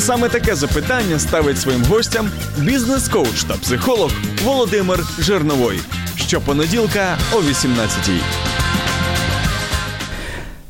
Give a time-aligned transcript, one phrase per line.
[0.00, 4.10] Саме таке запитання ставить своїм гостям бізнес-коуч та психолог
[4.44, 5.78] Володимир Жирновой.
[6.16, 8.20] Щопонеділка о 18-й.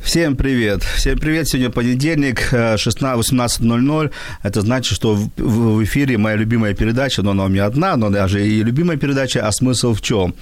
[0.03, 0.83] Всем привет.
[0.95, 1.47] Всем привет.
[1.49, 4.09] Сегодня понедельник, э, 16 18.00.
[4.43, 7.97] Это значит, что в- в в эфире моя любимая передача, но она у меня одна,
[7.97, 10.33] но даже и любимая передача, а смысл в чем?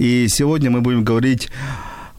[0.00, 1.50] И сегодня мы будем говорить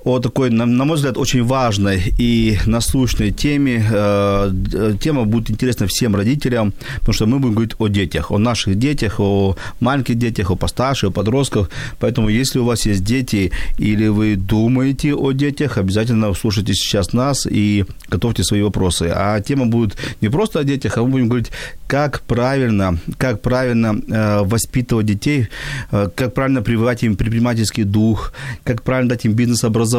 [0.07, 3.85] о такой, на, мой взгляд, очень важной и насущной теме.
[3.93, 8.39] Э, д- Тема будет интересна всем родителям, потому что мы будем говорить о детях, о
[8.39, 11.71] наших детях, о маленьких детях, о постарше, о подростках.
[11.99, 17.45] Поэтому, если у вас есть дети или вы думаете о детях, обязательно слушайте сейчас нас
[17.51, 19.11] и готовьте свои вопросы.
[19.13, 21.51] А тема будет не просто о детях, а мы будем говорить,
[21.89, 25.49] как правильно, как правильно э, воспитывать детей,
[25.91, 29.96] э, как правильно прививать им предпринимательский дух, как правильно дать им бизнес-образование,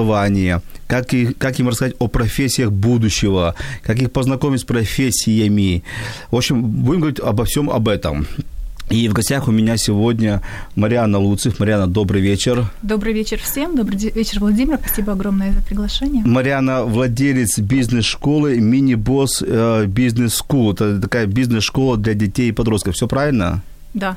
[0.88, 5.84] как, и, как им рассказать о профессиях будущего, как их познакомить с профессиями.
[6.32, 8.28] В общем, будем говорить обо всем об этом.
[8.90, 10.42] И в гостях у меня сегодня
[10.76, 11.60] Мариана Луцев.
[11.60, 12.72] Мариана, добрый вечер.
[12.82, 13.76] Добрый вечер всем.
[13.76, 14.80] Добрый вечер, Владимир.
[14.80, 16.24] Спасибо огромное за приглашение.
[16.26, 20.72] Мариана владелец бизнес-школы Мини-босс э, бизнес-скул.
[20.72, 22.96] Это такая бизнес-школа для детей и подростков.
[22.96, 23.62] Все правильно?
[23.98, 24.16] Да,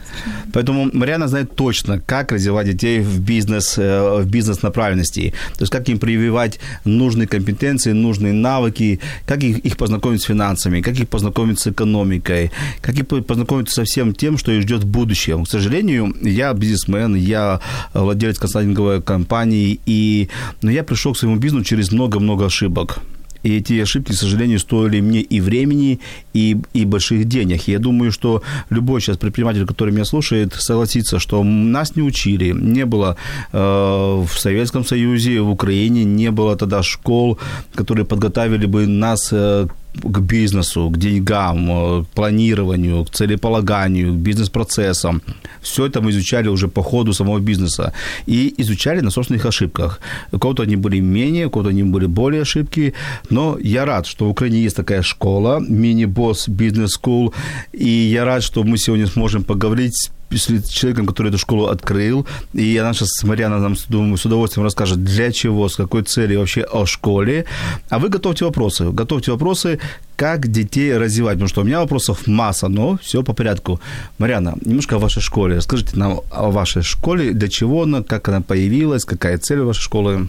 [0.53, 5.33] Поэтому Мариана знает точно, как развивать детей в бизнес, э, в бизнес направленности.
[5.56, 10.83] То есть как им прививать нужные компетенции, нужные навыки, как их, их познакомить с финансами,
[10.83, 12.51] как их познакомить с экономикой,
[12.83, 15.45] как их по- познакомить со всем тем, что их ждет в будущем.
[15.45, 17.61] К сожалению, я бизнесмен, я
[17.95, 20.28] владелец консалтинговой компании, и
[20.62, 22.98] но я пришел к своему бизнесу через много-много ошибок.
[23.42, 26.01] И эти ошибки, к сожалению, стоили мне и времени,
[26.34, 27.68] и, и больших денег.
[27.68, 32.52] Я думаю, что любой сейчас предприниматель, который меня слушает, согласится, что нас не учили.
[32.52, 33.17] Не было
[33.52, 37.39] э, в Советском Союзе, в Украине, не было тогда школ,
[37.74, 44.17] которые подготовили бы нас э, к бизнесу, к деньгам, э, к планированию, к целеполаганию, к
[44.17, 45.23] бизнес-процессам.
[45.62, 47.92] Все это мы изучали уже по ходу самого бизнеса.
[48.27, 50.00] И изучали на собственных ошибках.
[50.33, 52.95] У кого-то они были менее, у кого-то они были более ошибки.
[53.30, 57.33] Но я рад, что в Украине есть такая школа, мини-босс бизнес school.
[57.73, 62.27] И я рад, что мы сегодня сможем поговорить с человеком, который эту школу открыл.
[62.55, 66.63] И она сейчас, Марьяна, нам, думаю, с удовольствием расскажет, для чего, с какой целью вообще
[66.63, 67.45] о школе.
[67.89, 68.91] А вы готовьте вопросы.
[68.91, 69.79] Готовьте вопросы,
[70.17, 71.35] как детей развивать.
[71.35, 73.80] Потому что у меня вопросов масса, но все по порядку.
[74.18, 75.57] Марьяна, немножко о вашей школе.
[75.57, 79.83] Расскажите нам о вашей школе, для чего она, как она появилась, какая цель у вашей
[79.83, 80.29] школы.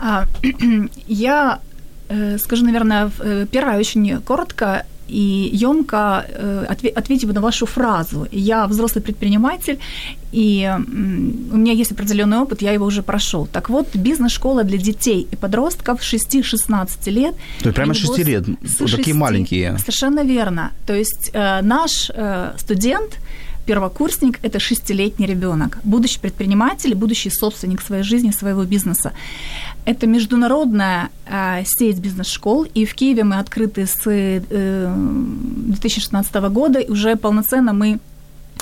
[0.00, 0.26] А,
[1.06, 1.60] я
[2.08, 8.26] э, скажу, наверное, э, первое очень коротко и емко э, отве- ответив на вашу фразу.
[8.32, 9.78] Я взрослый предприниматель,
[10.32, 10.70] и
[11.52, 13.46] у меня есть определенный опыт, я его уже прошел.
[13.46, 17.34] Так вот, бизнес-школа для детей и подростков 6-16 лет.
[17.60, 19.14] То есть прямо Мини-босс 6 лет, вот такие 6.
[19.14, 19.78] маленькие.
[19.78, 20.70] Совершенно верно.
[20.86, 23.18] То есть э, наш э, студент,
[23.66, 29.12] первокурсник– это шестилетний ребенок, будущий предприниматель, будущий собственник своей жизни, своего бизнеса.
[29.84, 36.90] Это международная э, сеть бизнес-школ, и в Киеве мы открыты с э, 2016 года, и
[36.90, 37.98] уже полноценно мы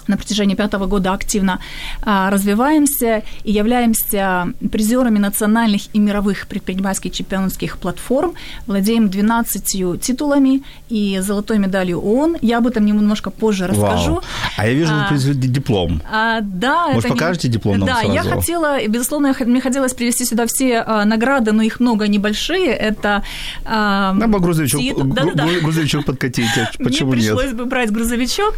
[0.08, 1.58] на протяжении пятого года активно
[2.02, 8.34] а, развиваемся и являемся призерами национальных и мировых предпринимательских чемпионских платформ,
[8.66, 12.38] владеем 12 титулами и золотой медалью ООН.
[12.42, 14.12] Я об этом немножко позже расскажу.
[14.14, 14.22] Вау.
[14.56, 16.00] А я вижу, вы А, привезли диплом.
[16.10, 18.40] А, да, Может, это не- покажете диплом нам Да, я сразу?
[18.40, 22.68] хотела, безусловно, я мне хотелось привести сюда все а, награды, но их много небольшие.
[22.72, 23.22] Это
[23.64, 25.44] а, Нам бы грузовичок, титул- гру- Да-да-да.
[25.46, 26.46] гру- грузовичок подкатить.
[26.78, 27.34] Почему Мне нет?
[27.36, 28.54] пришлось бы брать грузовичок.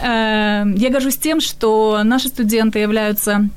[0.00, 3.48] Э, Я горжусь тем, что наши студенты являются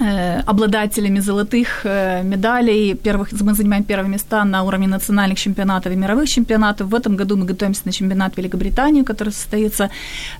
[0.00, 2.94] э, обладателями золотых э, медалей.
[2.94, 6.88] Первых, мы занимаем первые места на уровне национальных чемпионатов и мировых чемпионатов.
[6.88, 9.90] В этом году мы готовимся на чемпионат Великобритании, который состоится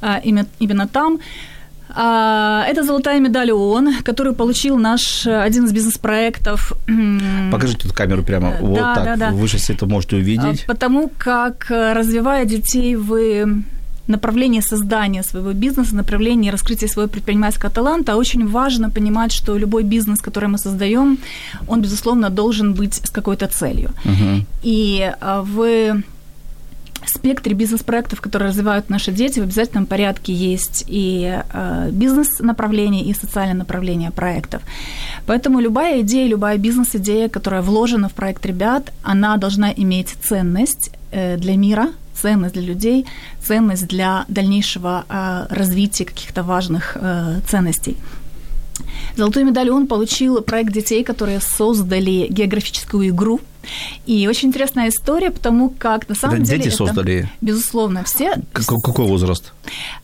[0.02, 1.18] э, именно, именно там.
[1.88, 6.72] А, Это золотая медаль ООН, которую получил наш один из бизнес-проектов.
[7.52, 8.56] Покажите тут камеру прямо.
[8.60, 9.04] Вот да, так.
[9.04, 9.30] да, да.
[9.30, 10.64] Вы сейчас это можете увидеть.
[10.64, 13.62] а, Потому как развивая детей в
[14.08, 20.20] направлении создания своего бизнеса, направлении раскрытия своего предпринимательского таланта, очень важно понимать, что любой бизнес,
[20.20, 21.18] который мы создаем,
[21.68, 23.90] он, безусловно, должен быть с какой-то целью.
[24.04, 24.46] Мгм.
[24.62, 26.02] И а, в
[27.06, 33.54] спектре бизнес-проектов, которые развивают наши дети, в обязательном порядке есть и э, бизнес-направление, и социальное
[33.54, 34.62] направление проектов.
[35.26, 41.36] Поэтому любая идея, любая бизнес-идея, которая вложена в проект ребят, она должна иметь ценность э,
[41.36, 41.88] для мира,
[42.20, 43.06] ценность для людей,
[43.42, 47.96] ценность для дальнейшего э, развития каких-то важных э, ценностей.
[49.16, 53.40] Золотую медаль он получил проект детей, которые создали географическую игру.
[54.04, 56.58] И очень интересная история, потому как на самом это деле...
[56.58, 57.30] дети это, создали?
[57.40, 58.34] Безусловно, все.
[58.52, 59.52] Какой, какой возраст?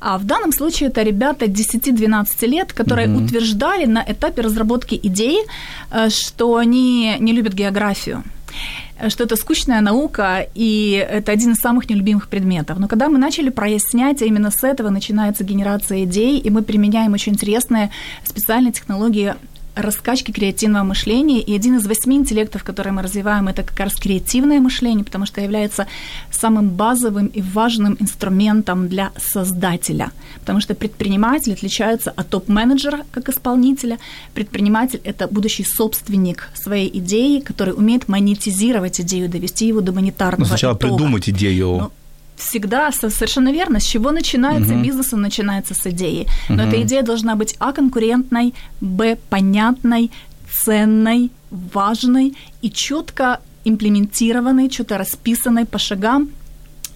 [0.00, 3.24] А в данном случае это ребята 10-12 лет, которые угу.
[3.24, 5.38] утверждали на этапе разработки идеи,
[5.90, 8.24] э, что они не любят географию
[9.08, 12.78] что это скучная наука, и это один из самых нелюбимых предметов.
[12.78, 17.12] Но когда мы начали прояснять, а именно с этого начинается генерация идей, и мы применяем
[17.12, 17.90] очень интересные
[18.24, 19.34] специальные технологии
[19.74, 21.40] раскачки креативного мышления.
[21.40, 25.40] И один из восьми интеллектов, которые мы развиваем, это как раз креативное мышление, потому что
[25.40, 25.86] является
[26.30, 30.10] самым базовым и важным инструментом для создателя.
[30.40, 33.98] Потому что предприниматель отличается от топ-менеджера как исполнителя.
[34.34, 40.46] Предприниматель– это будущий собственник своей идеи, который умеет монетизировать идею, довести его до монетарного Но
[40.46, 40.94] сначала итога.
[40.94, 41.66] придумать идею.
[41.78, 41.92] Ну,
[42.42, 43.80] всегда совершенно верно.
[43.80, 44.82] С чего начинается угу.
[44.82, 45.12] бизнес?
[45.12, 46.26] Он начинается с идеи.
[46.48, 46.62] Но угу.
[46.62, 50.10] эта идея должна быть а конкурентной, б понятной,
[50.50, 56.30] ценной, важной и четко имплементированной, что-то расписанной по шагам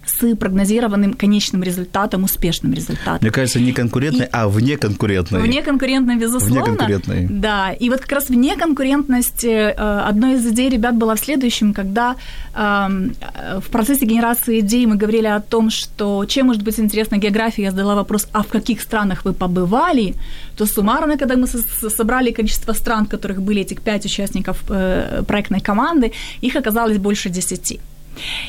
[0.07, 3.19] с прогнозированным конечным результатом, успешным результатом.
[3.21, 4.29] Мне кажется, не конкурентной, и...
[4.31, 5.41] а вне конкурентной.
[5.41, 6.63] Вне конкурентной, безусловно.
[6.63, 7.27] Вне конкурентной.
[7.29, 9.73] Да, и вот как раз вне конкурентности э,
[10.09, 12.15] одной из идей ребят была в следующем, когда
[12.55, 13.13] эм,
[13.59, 17.71] в процессе генерации идей мы говорили о том, что чем может быть интересна география, я
[17.71, 20.13] задала вопрос, а в каких странах вы побывали,
[20.57, 25.59] то суммарно, когда мы собрали количество стран, в которых были этих пять участников э, проектной
[25.59, 26.11] команды,
[26.41, 27.79] их оказалось больше десяти.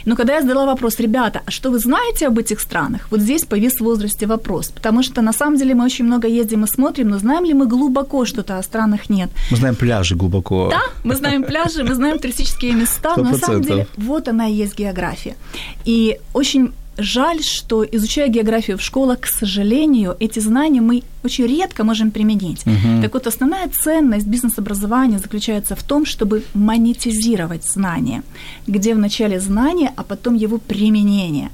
[0.05, 3.09] Но когда я задала вопрос, ребята, а что вы знаете об этих странах?
[3.11, 6.65] Вот здесь повис в возрасте вопрос, потому что на самом деле мы очень много ездим
[6.65, 9.11] и смотрим, но знаем ли мы глубоко что-то о странах?
[9.11, 9.31] Нет.
[9.51, 10.69] Мы знаем пляжи глубоко.
[10.71, 13.23] Да, мы знаем пляжи, мы знаем туристические места, 100%.
[13.23, 15.37] но на самом деле вот она и есть география.
[15.85, 21.85] И очень жаль, что изучая географию в школах, к сожалению, эти знания мы очень редко
[21.85, 22.67] можем применить.
[22.67, 23.03] Угу.
[23.03, 28.23] Так вот, основная ценность бизнес-образования заключается в том, чтобы монетизировать знания,
[28.67, 31.51] где вначале знание, а потом его применение.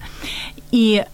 [0.73, 1.05] И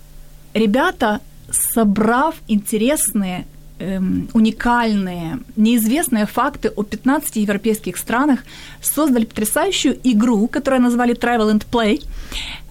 [0.55, 3.45] ребята, собрав интересные
[3.81, 8.41] эм, уникальные, неизвестные факты о 15 европейских странах,
[8.81, 12.05] создали потрясающую игру, которую назвали Travel and Play.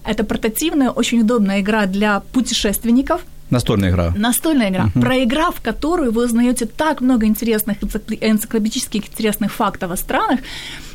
[0.04, 3.20] Это портативная, очень удобная игра для путешественников.
[3.50, 4.14] Настольная игра.
[4.16, 5.00] Настольная игра, uh-huh.
[5.00, 10.40] проиграв которую вы узнаете так много интересных, энциклопедических интересных фактов о странах,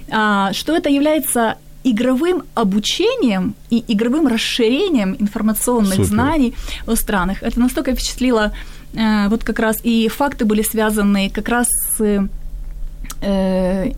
[0.10, 6.06] а, что это является игровым обучением и игровым расширением информационных Супер.
[6.06, 6.56] знаний
[6.88, 7.44] о странах.
[7.44, 8.54] Это настолько впечатлило
[8.96, 12.28] вот как раз и факты были связаны как раз с
[13.22, 13.92] э,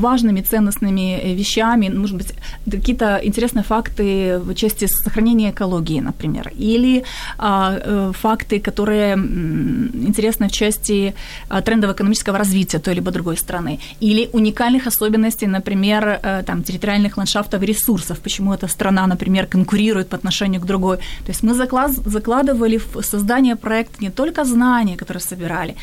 [0.00, 2.34] важными, ценностными э, вещами, может быть,
[2.70, 7.04] какие-то интересные факты в части сохранения экологии, например, или
[7.38, 11.14] а, э, факты, которые интересны в части
[11.48, 17.16] а, трендов экономического развития той либо другой страны, или уникальных особенностей, например, э, там, территориальных
[17.16, 20.96] ландшафтов и ресурсов, почему эта страна, например, конкурирует по отношению к другой.
[20.96, 25.74] То есть мы закладывали в создание проекта не только знания, которые собирали,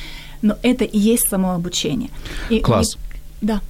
[0.42, 2.10] но это и есть само обучение.
[2.50, 2.96] И, Класс.
[2.96, 3.62] И, да.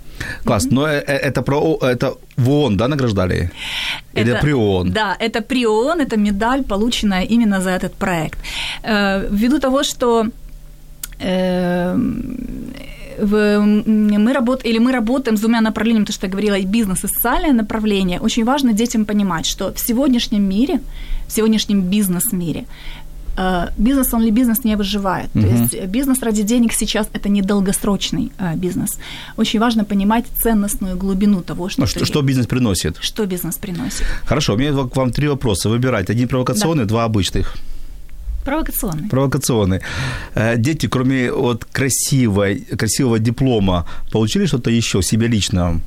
[0.46, 0.68] Класс.
[0.72, 3.52] Но э, э, это про это в ООН, да, награждали?
[4.16, 4.92] Или это, при ООН?
[4.92, 8.40] Да, это при ООН, это медаль, полученная именно за этот проект.
[8.84, 10.26] Э, ввиду того, что
[13.22, 17.04] в, мы работаем, или мы работаем с двумя направлениями, то, что я говорила, и бизнес,
[17.04, 20.80] и социальное направление, очень важно детям понимать, что в сегодняшнем мире,
[21.28, 22.66] в сегодняшнем бизнес-мире
[23.78, 25.30] бизнес, он ли бизнес не выживает.
[25.34, 25.42] Uh-huh.
[25.42, 29.00] То есть бизнес ради денег сейчас это не долгосрочный э, бизнес.
[29.38, 32.98] Очень важно понимать ценностную глубину того, что, ну, что, что бизнес приносит.
[33.02, 34.06] Что бизнес приносит.
[34.26, 35.70] Хорошо, у меня к вам три вопроса.
[35.70, 36.10] Выбирать.
[36.10, 36.90] Один провокационный, да.
[36.90, 37.56] два обычных.
[38.46, 39.10] Провокационный.
[39.10, 39.82] Провокационный.
[40.36, 45.80] Э, дети, кроме вот красивой, красивого диплома, получили что-то еще себе лично?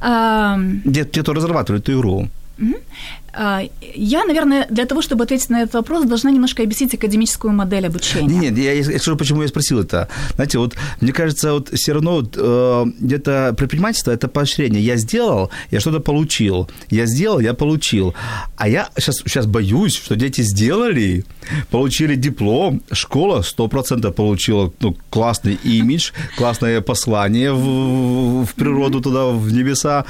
[0.00, 1.22] Um...
[1.22, 2.28] Кто разрабатывали эту игру.
[3.32, 3.62] А,
[3.94, 8.50] я, наверное, для того, чтобы ответить на этот вопрос, должна немножко объяснить академическую модель обучения.
[8.50, 10.08] Нет, я, я скажу, почему я спросил это.
[10.34, 14.82] Знаете, вот мне кажется, вот все равно вот, э, где-то предпринимательство– это поощрение.
[14.82, 16.70] Я сделал, я что-то получил.
[16.90, 18.14] Я сделал, я получил.
[18.56, 21.24] А я сейчас, сейчас боюсь, что дети сделали,
[21.70, 29.52] получили диплом, школа 100% получила ну, классный имидж, классное послание в, в природу туда, в
[29.52, 30.04] небеса,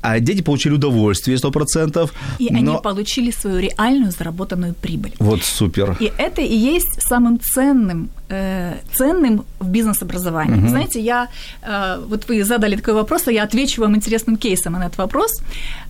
[0.00, 5.12] а дети получили удовольствие 100%, и они Но- получили свою реальную заработанную прибыль.
[5.18, 5.96] Вот супер.
[6.00, 10.60] И это и есть самым ценным, э, ценным в бизнес-образовании.
[10.60, 11.28] Вы Знаете, я,
[11.62, 15.30] э, вот вы задали такой вопрос, а я отвечу вам интересным кейсом на этот вопрос.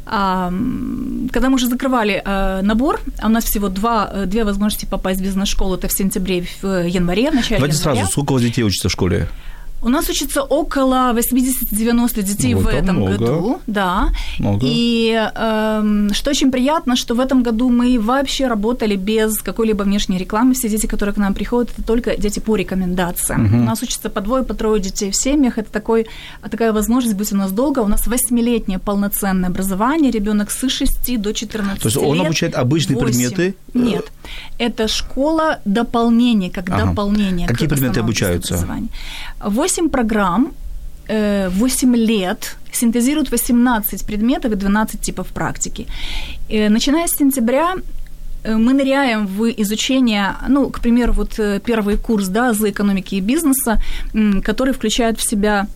[0.07, 4.87] М, когда мы уже закрывали э, набор, а у нас всего два, э, две возможности
[4.87, 7.97] попасть в бизнес-школу, это в сентябре в э, январе, в начале Давайте января.
[8.01, 9.29] сразу, сколько у вас детей учатся в школе?
[9.85, 13.19] У нас учится около 80-90 детей Ну, в это этом много.
[13.19, 13.61] году.
[13.67, 14.09] Да.
[14.39, 14.61] Много.
[14.67, 20.17] И эм, что очень приятно, что в этом году мы вообще работали без какой-либо внешней
[20.19, 20.55] рекламы.
[20.55, 23.55] Все дети, которые к нам приходят, это только дети по рекомендациям.
[23.63, 25.59] У нас учится по двое, по трое детей в семьях.
[25.59, 26.07] Это такой,
[26.51, 27.81] такая возможность быть у нас долго.
[27.81, 30.11] У нас восьмилетнее полноценное образование.
[30.11, 32.25] Ребенок с 6 до 14 То есть он лет.
[32.27, 33.07] обучает обычные Восемь.
[33.07, 33.55] предметы?
[33.75, 34.07] Нет.
[34.59, 36.87] Это школа дополнения, как Ага.
[36.87, 38.55] дополнение Какие предметы обучаются?
[38.55, 38.89] образованию.
[39.75, 40.53] Восемь программ,
[41.09, 45.87] э, 8 лет, синтезируют 18 предметов и 12 типов практики.
[46.49, 47.75] Э, Начиная с сентября
[48.45, 53.17] э, мы ныряем в изучение, ну, к примеру, вот э, первый курс, да, за экономики
[53.17, 53.81] и бизнеса,
[54.45, 55.67] который включает в себя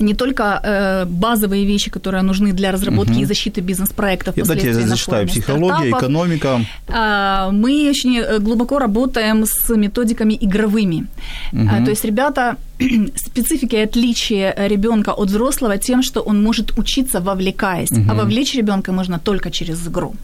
[0.00, 4.34] не только э, базовые вещи, которые нужны для разработки и защиты бизнес-проектов.
[4.36, 5.26] Давайте я зачитаю.
[5.26, 6.60] Психология, экономика.
[6.88, 11.06] А, Мы очень э, глубоко работаем с методиками игровыми.
[11.52, 12.56] А, То есть ребята,
[13.16, 17.92] специфика и отличие ребенка от взрослого тем, что он может учиться, вовлекаясь.
[18.08, 20.14] А вовлечь ребенка можно только через игру.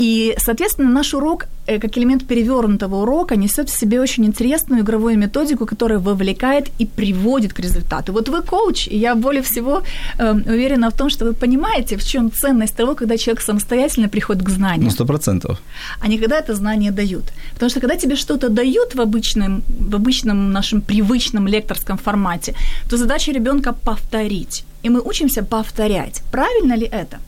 [0.00, 5.18] И, соответственно, наш урок, э, как элемент перевернутого урока, несет в себе очень интересную игровую
[5.18, 8.12] методику, которая вовлекает и приводит к результату.
[8.12, 9.82] Вот вы коуч, и я более всего
[10.18, 14.42] э, уверена в том, что вы понимаете, в чем ценность того, когда человек самостоятельно приходит
[14.42, 15.58] к знанию Ну, сто процентов.
[16.00, 17.24] а не когда это знание дают.
[17.54, 22.54] Потому что когда тебе что-то дают в обычном, в обычном нашем привычном лекторском формате,
[22.88, 24.64] то задача ребенка повторить.
[24.82, 26.22] И мы учимся повторять.
[26.32, 27.18] Правильно ли это?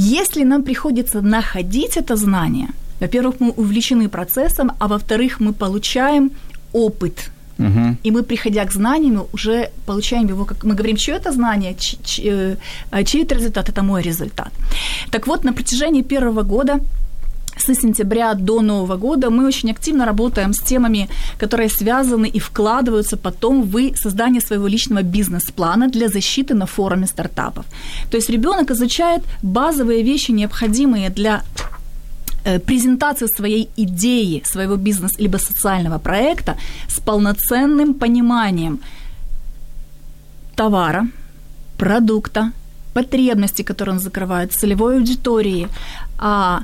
[0.00, 2.68] Если нам приходится находить это знание,
[3.00, 6.30] во-первых, мы увлечены процессом, а во-вторых, мы получаем
[6.72, 7.30] опыт.
[7.58, 7.96] Мгм.
[8.06, 11.98] И мы, приходя к знаниям, уже получаем его, как мы говорим, чье это знание, чи-
[12.04, 12.56] чи- э,
[12.90, 14.52] а чей это результат, это мой результат.
[15.10, 16.78] Так вот, на протяжении первого года
[17.60, 23.16] с сентября до Нового года мы очень активно работаем с темами, которые связаны и вкладываются
[23.16, 27.64] потом в создание своего личного бизнес-плана для защиты на форуме стартапов.
[28.10, 31.42] То есть ребенок изучает базовые вещи, необходимые для
[32.44, 36.56] э, презентации своей идеи, своего бизнес либо социального проекта
[36.88, 38.80] с полноценным пониманием
[40.56, 41.06] товара,
[41.76, 42.52] продукта,
[42.94, 45.68] потребностей, которые он закрывает, целевой аудитории,
[46.18, 46.62] а,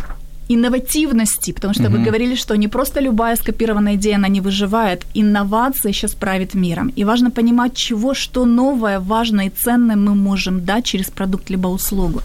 [0.49, 5.05] инновативности, потому что вы говорили, что не просто любая скопированная идея, она не выживает.
[5.15, 6.93] Инновация сейчас правит миром.
[6.97, 11.69] И важно понимать, чего, что новое, важное и ценное мы можем дать через продукт либо
[11.69, 12.21] услугу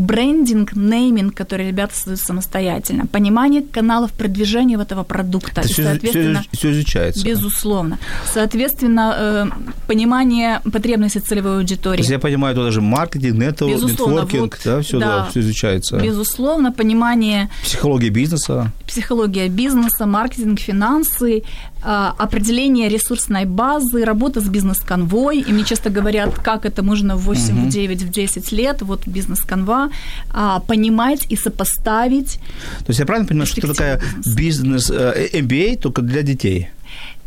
[0.00, 5.60] брендинг, нейминг, который ребята создают самостоятельно, понимание каналов продвижения вот этого продукта.
[5.60, 7.24] Это и, все, соответственно, изучается.
[7.24, 7.98] Безусловно.
[8.32, 9.46] Соответственно, э,
[9.86, 11.98] понимание потребностей целевой То аудитории.
[11.98, 15.26] есть я понимаю, это даже маркетинг, нетворк, Безусловно, нетворкинг, вот, да, все, да.
[15.30, 15.98] все изучается.
[15.98, 18.72] Безусловно, понимание Психология бизнеса.
[18.86, 21.42] психология бизнеса, маркетинг, финансы,
[21.82, 25.40] определение ресурсной базы, работа с бизнес-конвой.
[25.40, 29.06] И мне часто говорят, как это можно в 8, в 9, в 10 лет, вот
[29.06, 29.90] бизнес-конва,
[30.30, 32.38] а, понимать и сопоставить.
[32.78, 34.00] То есть я правильно понимаю, что это такая
[34.36, 36.68] бизнес, э, MBA только для детей,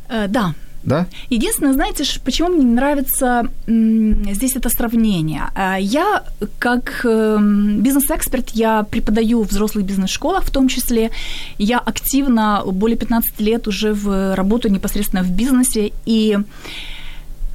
[0.10, 1.08] Э, Да, да?
[1.30, 5.44] Единственное, знаете, почему мне не нравится здесь это сравнение?
[5.56, 6.24] А, Я,
[6.60, 11.12] как эм, бизнес-эксперт, я преподаю в взрослых бизнес-школах в том числе.
[11.58, 15.92] Я активно, более 15 лет уже в работу непосредственно в бизнесе.
[16.06, 16.38] И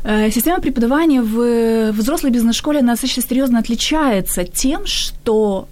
[0.05, 5.69] э, Система преподавания в, взрослой бизнес-школе достаточно серьезно отличается тем, что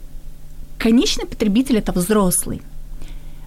[0.78, 2.60] конечный потребитель– это взрослый.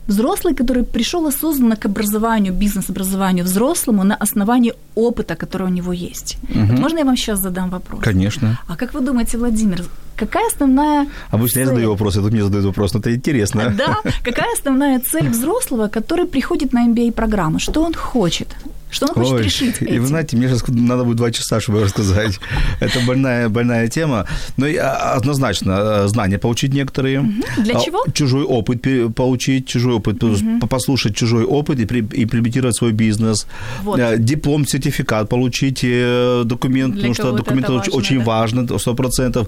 [0.09, 6.37] Взрослый, который пришел осознанно к образованию, бизнес-образованию взрослому на основании опыта, который у него есть.
[6.55, 8.01] Вот можно я вам сейчас задам вопрос?
[8.03, 8.59] Конечно.
[8.67, 9.83] А как вы думаете, Владимир,
[10.15, 11.75] какая основная Обычно я цель?
[11.75, 13.73] задаю вопросы, а тут мне задают вопрос, но это интересно.
[13.77, 17.59] Да, какая основная цель взрослого, который приходит на MBA-программу?
[17.59, 18.47] Что он хочет?
[18.91, 20.01] Что он хочет Ой, решить и этим?
[20.01, 22.39] вы знаете, мне сейчас надо будет два часа, чтобы рассказать.
[22.79, 24.25] Это больная, больная тема.
[24.57, 25.71] Но и, а, однозначно
[26.03, 27.23] э, знания получить некоторые.
[27.57, 28.03] Для А, чего?
[28.13, 30.19] Чужой опыт получить, чужой опыт,
[30.61, 33.45] по- послушать чужой опыт и, при- и имплементировать свой бизнес.
[33.83, 33.99] Вот.
[33.99, 38.25] Э, Диплом, сертификат получить, э, документ, Для потому что документ важно, очень да?
[38.25, 39.47] важно, сто процентов.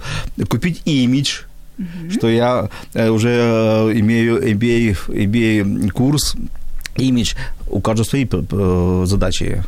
[0.50, 1.41] Купить имидж,
[2.12, 3.29] что я уже
[3.95, 6.36] имею MBA, MBA курс,
[6.98, 7.36] имидж.
[7.69, 9.63] У каждого свои п- п- задачи.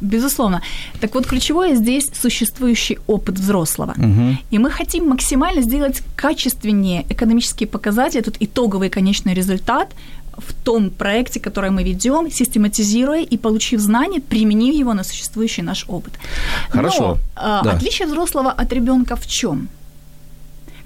[0.00, 0.60] Безусловно.
[1.00, 3.94] Так вот, ключевое здесь существующий опыт взрослого.
[3.96, 4.36] Угу.
[4.50, 9.88] И мы хотим максимально сделать качественнее экономические показатели, тут итоговый конечный результат
[10.36, 15.84] в том проекте, который мы ведем, систематизируя и получив знания, применив его на существующий наш
[15.88, 16.12] опыт.
[16.68, 17.00] Хорошо.
[17.00, 17.70] Но, а, да.
[17.70, 19.68] Отличие взрослого от ребенка в чем?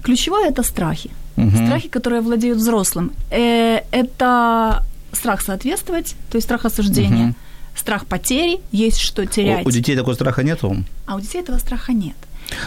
[0.03, 1.09] Ключевое это страхи.
[1.37, 1.49] Угу.
[1.65, 3.11] Страхи, которые владеют взрослым.
[3.29, 7.29] Э, это страх соответствовать, то есть страх осуждения.
[7.29, 7.35] Угу
[7.75, 9.65] страх потери, есть что терять.
[9.65, 10.83] У, у детей такого страха нету?
[11.05, 12.15] А у детей этого страха нет.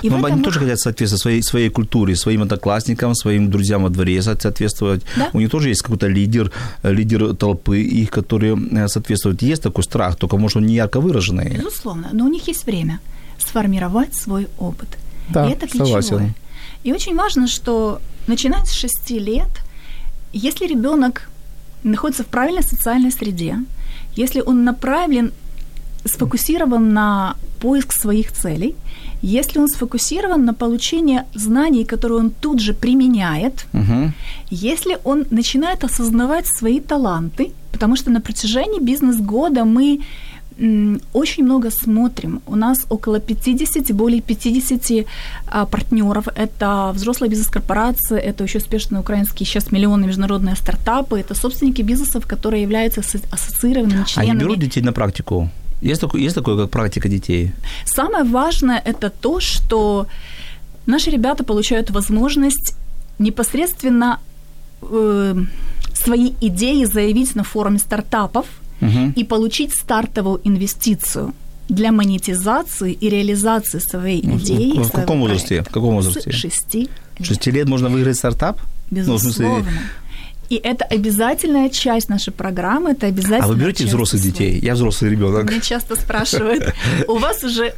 [0.03, 4.23] И Но они тоже хотят соответствовать своей, своей культуре, своим одноклассникам, своим друзьям во дворе
[4.23, 5.03] соответствовать.
[5.17, 5.29] Да?
[5.33, 6.51] У них тоже есть какой-то лидер,
[6.83, 9.43] лидер толпы, их, которые э, соответствуют.
[9.43, 11.59] Есть такой страх, только, может, он не ярко выраженный.
[11.59, 12.99] Безусловно, но у них есть время
[13.39, 14.89] сформировать свой опыт.
[15.29, 16.03] Да, и это ключевое.
[16.03, 16.35] Согласен.
[16.85, 19.51] И очень важно, что начиная с 6 лет,
[20.33, 21.29] если ребенок
[21.85, 23.59] находится в правильной социальной среде,
[24.17, 25.33] если он направлен,
[26.05, 28.75] сфокусирован на поиск своих целей,
[29.23, 34.13] если он сфокусирован на получение знаний, которые он тут же применяет, угу.
[34.51, 40.01] если он начинает осознавать свои таланты, потому что на протяжении бизнес-года мы
[41.13, 42.41] очень много смотрим.
[42.47, 45.07] У нас около 50, более 50
[45.47, 46.29] а, партнеров.
[46.37, 52.63] Это взрослые бизнес-корпорации, это очень успешные украинские сейчас миллионы международные стартапы, это собственники бизнесов, которые
[52.63, 53.01] являются
[53.33, 54.31] ассоциированными членами.
[54.31, 55.51] Они берут детей на практику?
[55.83, 57.53] Есть такое, есть такое, как практика детей?
[57.85, 60.07] Самое важное– это то, что
[60.87, 62.77] наши ребята получают возможность
[63.19, 64.21] непосредственно
[64.83, 65.35] э,
[65.95, 68.47] свои идеи заявить на форуме стартапов–
[68.81, 69.13] угу.
[69.15, 71.35] и получить стартовую инвестицию
[71.69, 74.73] для монетизации и реализации своей ну, идеи.
[74.77, 75.63] В, в каком возрасте?
[75.63, 76.31] В каком возрасте?
[76.31, 76.89] С шести
[77.19, 77.27] лет.
[77.27, 78.61] Шести лет можно выиграть стартап?
[78.91, 79.59] Безусловно.
[79.59, 79.81] Ну, смысле...
[80.51, 83.45] И это обязательная часть нашей программы, это обязательно.
[83.45, 84.59] А вы берете взрослых детей?
[84.61, 85.51] Я взрослый ребенок.
[85.51, 86.75] Мне часто спрашивают,
[87.09, 87.75] у вас уже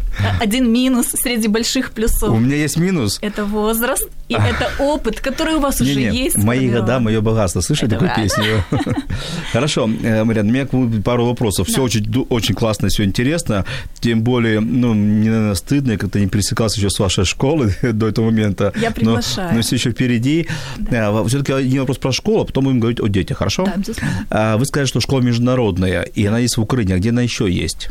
[0.40, 2.30] один минус среди больших плюсов.
[2.30, 3.18] У меня есть минус.
[3.22, 6.36] Это возраст и это опыт, который у вас уже есть.
[6.38, 7.60] Мои года, мое богатство.
[7.60, 8.64] Слышали такую песню?
[9.52, 11.68] Хорошо, э, Марьяна, у меня пару вопросов.
[11.68, 13.64] Все очень, очень классно, все интересно.
[14.00, 18.08] Тем более, ну, мне, наверное, стыдно, я как-то не пересекался еще с вашей школы до
[18.08, 18.72] этого момента.
[18.80, 19.54] Я приглашаю.
[19.54, 20.48] Но, все еще впереди.
[20.78, 21.24] Да.
[21.24, 23.64] Все-таки один вопрос про школу, а потом будем говорить о детях, хорошо?
[23.64, 23.92] Да.
[24.30, 26.94] А, вы сказали, что школа международная, и она есть в Украине.
[26.94, 27.90] А где она еще есть?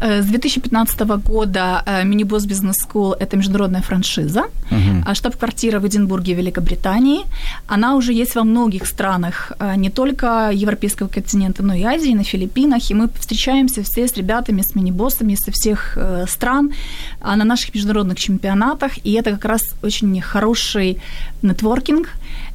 [0.00, 5.14] Э, с 2015 года э, Minibus Business School– это международная франшиза, uh-huh.
[5.14, 7.20] штаб-квартира в Эдинбурге, Великобритании.
[7.66, 12.24] Она уже есть во многих странах, э, не только европейского континента, но и Азии, на
[12.24, 12.90] Филиппинах.
[12.90, 16.72] И мы встречаемся все с ребятами, с минибоссами со всех стран
[17.20, 18.92] на наших международных чемпионатах.
[19.04, 20.98] И это как раз очень хороший
[21.42, 22.49] нетворкинг– а,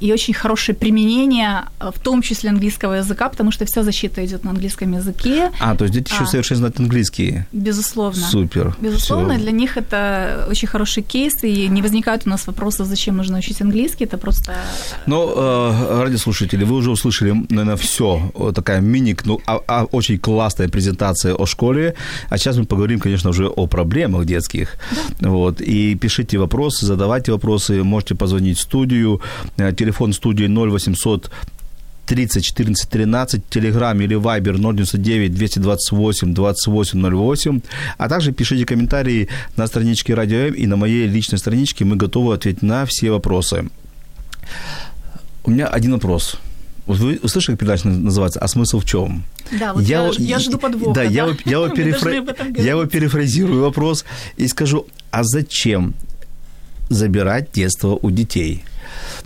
[0.00, 4.44] и очень хорошее применение, а, в том числе английского языка, потому что вся защита идет
[4.44, 5.50] на английском языке.
[5.60, 7.44] А, то есть дети еще а, совершенно знают английский.
[7.52, 8.26] Безусловно.
[8.26, 8.74] Супер.
[8.80, 9.42] Безусловно, Всё.
[9.42, 13.60] для них это очень хороший кейс, и не возникает у нас вопроса, зачем нужно учить
[13.60, 14.54] английский, это просто...
[15.06, 18.32] Ну, э, ради слушателей, вы уже услышали, наверное, все.
[18.54, 21.94] Такая мини, ну, а, а, очень классная презентация о школе.
[22.30, 24.76] А сейчас мы поговорим, конечно, уже о проблемах детских.
[25.20, 25.28] Да.
[25.30, 25.60] Вот.
[25.60, 29.20] И пишите вопросы, задавайте вопросы, можете позвонить в студию
[29.56, 31.30] телефон студии 0800
[32.08, 37.60] 30 14 13, Телеграм или Вайбер 099 228 2808.
[37.98, 41.84] А также пишите комментарии на страничке Радио М и на моей личной страничке.
[41.84, 43.68] Мы готовы ответить на все вопросы.
[45.44, 46.36] У меня один вопрос.
[46.86, 49.24] Вы услышали, как передача называется «А смысл в чем?»
[49.58, 50.94] Да, вот я, я, я жду подвоха.
[50.94, 51.10] Да, да?
[51.10, 52.12] Я, я, его перефра...
[52.56, 54.06] я его перефразирую вопрос
[54.38, 55.94] и скажу, а зачем
[56.88, 58.64] забирать детство у детей?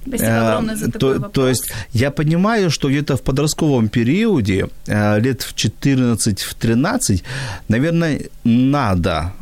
[0.07, 1.33] Спасибо э, огромное за такой то, вопрос.
[1.33, 7.23] То есть я понимаю, что где-то в подростковом периоде, э, лет в 14-13,
[7.69, 9.33] наверное, надо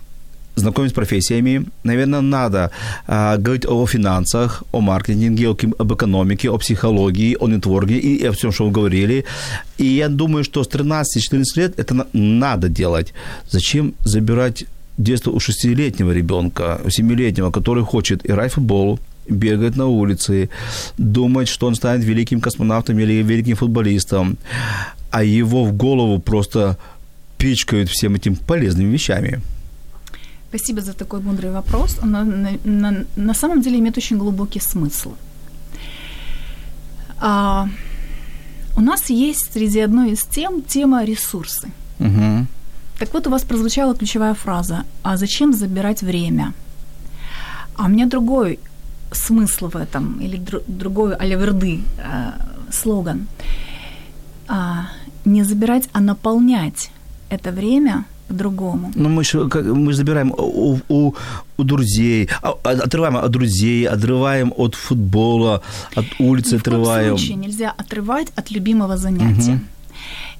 [0.60, 1.64] знакомить с профессиями.
[1.84, 2.70] Наверное, надо
[3.06, 8.32] а, говорить о финансах, о маркетинге, о, об экономике, о психологии, о нетворке и о
[8.32, 9.24] всем, что вы говорили.
[9.78, 13.14] И я думаю, что с 13-14 лет это надо делать.
[13.50, 14.64] Зачем забирать
[14.98, 18.98] детство у шестилетнего ребенка, у семилетнего, который хочет играть в футбол,
[19.30, 20.48] бегать на улице,
[20.98, 24.36] думать, что он станет великим космонавтом или великим футболистом,
[25.10, 26.76] а его в голову просто
[27.38, 29.40] пичкают всем этим полезными вещами.
[30.48, 31.98] Спасибо за такой мудрый вопрос.
[32.02, 32.24] Он на,
[32.64, 35.12] на, на самом деле имеет очень глубокий смысл.
[37.18, 37.68] А,
[38.76, 41.68] у нас есть среди одной из тем тема ресурсы.
[42.00, 42.46] Угу.
[42.98, 46.52] Так вот, у вас прозвучала ключевая фраза «А зачем забирать время?»
[47.76, 48.58] А у меня другой
[49.12, 52.32] смысл в этом, или дру, другой алеверды э,
[52.70, 53.26] слоган.
[54.48, 54.88] А,
[55.24, 56.90] не забирать, а наполнять
[57.30, 58.92] это время по-другому.
[58.94, 61.14] Ну, мы же, мы забираем у, у,
[61.56, 65.62] у друзей, а, а, отрываем от друзей, отрываем от футбола,
[65.96, 66.84] от улицы Ни отрываем.
[66.84, 69.54] В коем случае нельзя отрывать от любимого занятия.
[69.54, 69.60] Угу.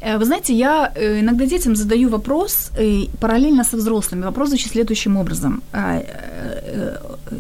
[0.01, 4.25] Вы знаете, я э, иногда детям задаю вопрос э, параллельно со взрослыми.
[4.25, 5.63] Вопрос звучит следующим образом.
[5.73, 6.03] А,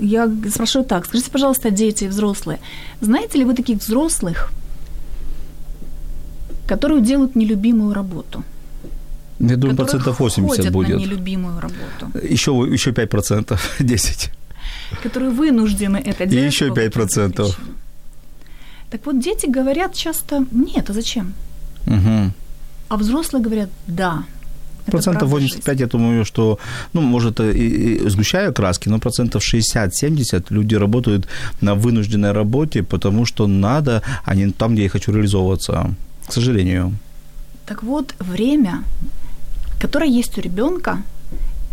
[0.00, 2.58] я спрашиваю так, скажите, пожалуйста, дети и взрослые,
[3.00, 4.52] знаете ли вы таких взрослых,
[6.66, 8.44] которые делают нелюбимую работу?
[9.40, 10.96] Я думаю, процентов 80 будет.
[10.96, 12.18] на нелюбимую работу.
[12.22, 14.30] Еще, еще 5 процентов, 10.
[15.02, 16.44] Которые вынуждены это делать.
[16.44, 17.58] И еще 5 процентов.
[18.90, 21.32] Так вот, дети говорят часто, нет, а зачем?
[21.86, 22.32] Угу.
[22.90, 24.24] А взрослые говорят, да.
[24.86, 26.58] Процентов 85, я думаю, что,
[26.92, 27.52] ну, может, и,
[28.04, 31.28] и сгущаю краски, но процентов 60-70 люди работают
[31.60, 35.94] на вынужденной работе, потому что надо, а не там, где я хочу реализовываться,
[36.26, 36.92] к сожалению.
[37.66, 38.82] Так вот, время
[39.80, 41.02] которая есть у ребенка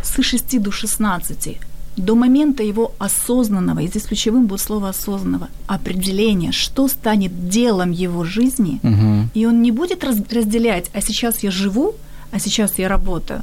[0.01, 1.58] с 6 до 16,
[1.98, 8.24] до момента его осознанного, и здесь ключевым будет слово осознанного, определения, что станет делом его
[8.24, 9.30] жизни, угу.
[9.34, 11.96] и он не будет разделять, а сейчас я живу,
[12.32, 13.42] а сейчас я работаю,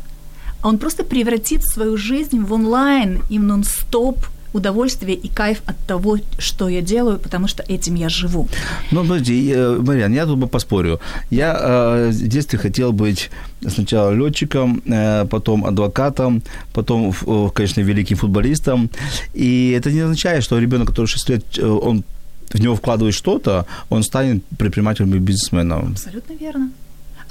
[0.63, 4.19] а он просто превратит свою жизнь в онлайн и в нон-стоп
[4.55, 8.49] удовольствие и кайф от того, что я делаю, потому что этим я живу.
[8.91, 11.01] Ну, подожди, Мариан, я тут бы поспорю.
[11.31, 13.31] Я э, в детстве хотел быть
[13.69, 17.13] сначала летчиком, э, потом адвокатом, потом,
[17.55, 18.91] конечно, великим футболистом.
[19.35, 22.05] И это не означает, что ребенок, который 6 лет, э, он
[22.51, 25.93] в него вкладывает что-то, он станет предпринимателем и бизнесменом.
[25.93, 26.71] Абсолютно верно.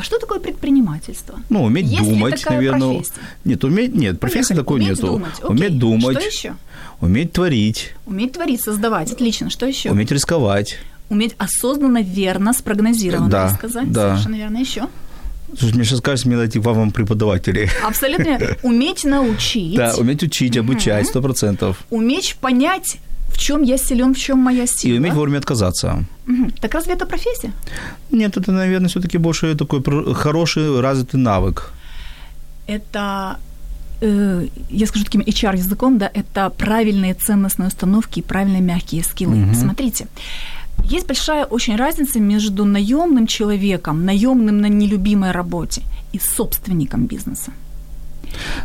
[0.04, 1.40] А что такое предпринимательство?
[1.48, 2.96] Ну, уметь Есть думать, наверное.
[2.96, 3.22] Профессия?
[3.46, 5.08] Нет, уметь, нет, профессии такой уметь нету.
[5.08, 5.34] Думать.
[5.38, 5.50] Окей.
[5.50, 6.18] Уметь думать.
[6.18, 6.56] Что еще?
[7.00, 7.94] Уметь творить.
[8.06, 9.14] Уметь творить, создавать.
[9.14, 9.50] Отлично.
[9.50, 9.92] Что еще?
[9.92, 10.78] Уметь рисковать.
[11.08, 13.90] Уметь осознанно, верно, спрогнозированно да, сказать.
[13.94, 14.10] Да.
[14.10, 14.58] Совершенно верно.
[14.58, 14.90] Еще?
[15.58, 17.70] Слушай, мне сейчас кажется, мне найти вам преподавателей.
[17.82, 18.40] Абсолютно.
[18.64, 19.78] Уметь научить.
[19.78, 21.78] Да, уметь учить, обучать, сто процентов.
[21.90, 22.98] Уметь понять,
[23.34, 24.96] в чем я силен, в чем моя сила.
[24.96, 26.06] И уметь вовремя отказаться.
[26.28, 26.52] Угу.
[26.62, 27.52] Так разве это профессия?
[28.12, 29.82] Нет, это, наверное, все-таки больше такой
[30.14, 31.74] хороший развитый навык.
[32.68, 33.38] Это
[34.02, 39.44] э, я скажу таким HR-языком, да, это правильные ценностные установки и правильные мягкие скиллы.
[39.44, 39.56] Угу.
[39.56, 40.08] Смотрите,
[40.84, 45.82] есть большая очень разница между наемным человеком, наемным на нелюбимой работе
[46.14, 47.52] и собственником бизнеса.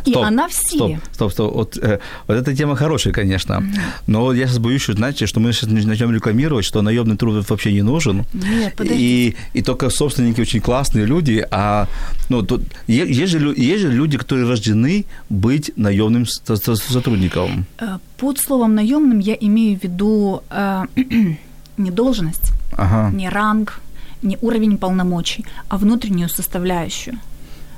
[0.05, 0.77] И стоп, она все.
[0.77, 1.53] Стоп, стоп, стоп.
[1.53, 3.53] Вот, э, вот эта тема хорошая, конечно.
[3.53, 3.79] Mm-hmm.
[4.07, 7.73] Но я сейчас боюсь, что, знаете, что мы сейчас начнем рекламировать, что наемный труд вообще
[7.73, 8.25] не нужен.
[8.33, 8.79] Нет.
[8.81, 11.45] И, и только собственники очень классные люди.
[11.51, 11.87] А
[12.29, 17.65] ну, тут, есть, же, есть же люди, которые рождены быть наемным сотрудником.
[17.79, 20.85] Э, под словом наемным я имею в виду э,
[21.77, 23.15] не должность, ага.
[23.15, 23.81] не ранг,
[24.21, 27.17] не уровень полномочий, а внутреннюю составляющую,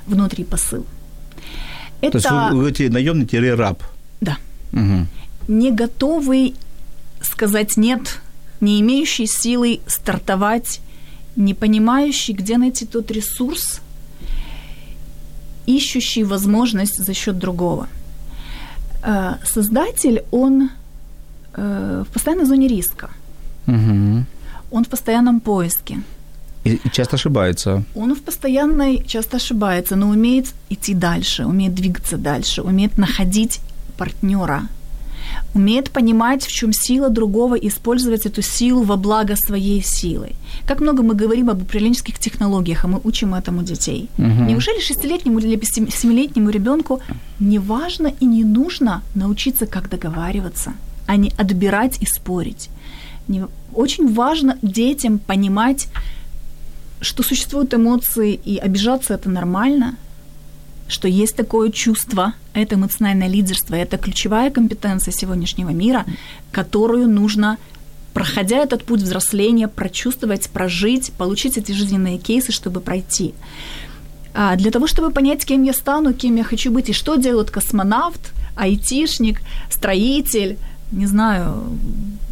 [0.06, 0.84] внутренний посыл.
[2.02, 2.12] Это...
[2.12, 3.82] То есть вы, говорите наемный-раб?
[4.20, 4.36] Да.
[4.72, 5.06] Угу.
[5.48, 6.54] Не готовый
[7.22, 8.20] сказать «нет»,
[8.60, 10.80] не имеющий силы стартовать,
[11.36, 13.80] не понимающий, где найти тот ресурс,
[15.66, 17.88] ищущий возможность за счет другого.
[19.02, 20.70] Э, создатель, он
[21.54, 23.10] э, в постоянной зоне риска.
[23.66, 24.24] Угу.
[24.70, 26.02] Он в постоянном поиске.
[26.64, 27.82] И, часто ошибается.
[27.94, 33.60] Он в постоянной часто ошибается, но умеет идти дальше, умеет двигаться дальше, умеет находить
[33.96, 34.68] партнера,
[35.54, 40.30] умеет понимать, в чем сила другого, и использовать эту силу во благо своей силы.
[40.66, 44.08] Как много мы говорим об управленческих технологиях, а мы учим этому детей.
[44.18, 44.44] Угу.
[44.48, 47.00] Неужели шестилетнему или семилетнему ребенку
[47.40, 50.72] не важно и не нужно научиться, как договариваться,
[51.06, 52.70] а не отбирать и спорить?
[53.28, 53.46] Не...
[53.74, 55.88] Очень важно детям понимать,
[57.02, 59.96] что существуют эмоции, и обижаться это нормально,
[60.88, 66.04] что есть такое чувство, это эмоциональное лидерство, это ключевая компетенция сегодняшнего мира,
[66.52, 67.58] которую нужно,
[68.14, 73.34] проходя этот путь взросления, прочувствовать, прожить, получить эти жизненные кейсы, чтобы пройти.
[74.34, 77.50] А для того, чтобы понять, кем я стану, кем я хочу быть, и что делает
[77.50, 80.56] космонавт, айтишник, строитель,
[80.92, 81.64] не знаю,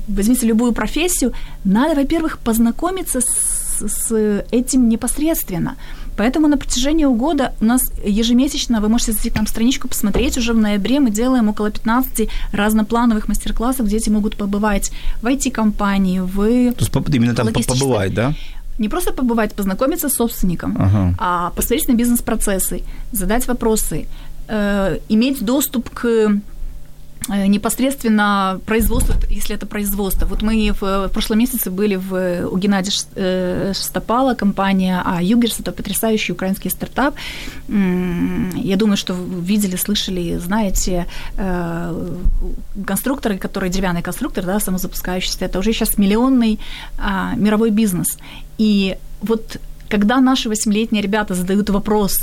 [0.06, 1.32] возьмите любую профессию,
[1.64, 5.76] надо, во-первых, познакомиться с с этим непосредственно.
[6.16, 10.58] Поэтому на протяжении года у нас ежемесячно, вы можете зайти там страничку, посмотреть, уже в
[10.58, 16.84] ноябре мы делаем около 15 разноплановых мастер-классов, где дети могут побывать в IT-компании, в То
[16.84, 18.34] есть именно там побывать, да?
[18.78, 21.14] Не просто побывать, познакомиться с собственником, ага.
[21.18, 24.06] а посмотреть на бизнес-процессы, задать вопросы,
[24.48, 26.40] э, иметь доступ к
[27.28, 30.26] непосредственно производство, если это производство.
[30.26, 35.60] Вот мы в, в прошлом месяце были в, у Геннадия э, Шестопала, компания а Югерс,
[35.60, 37.14] это потрясающий украинский стартап.
[37.68, 41.06] Я думаю, что видели, слышали, знаете,
[41.36, 42.16] э,
[42.86, 46.58] конструкторы, которые деревянный конструктор, да, самозапускающийся, это уже сейчас миллионный
[46.98, 48.18] а, мировой бизнес.
[48.58, 52.14] И вот когда наши восьмилетние ребята задают вопрос,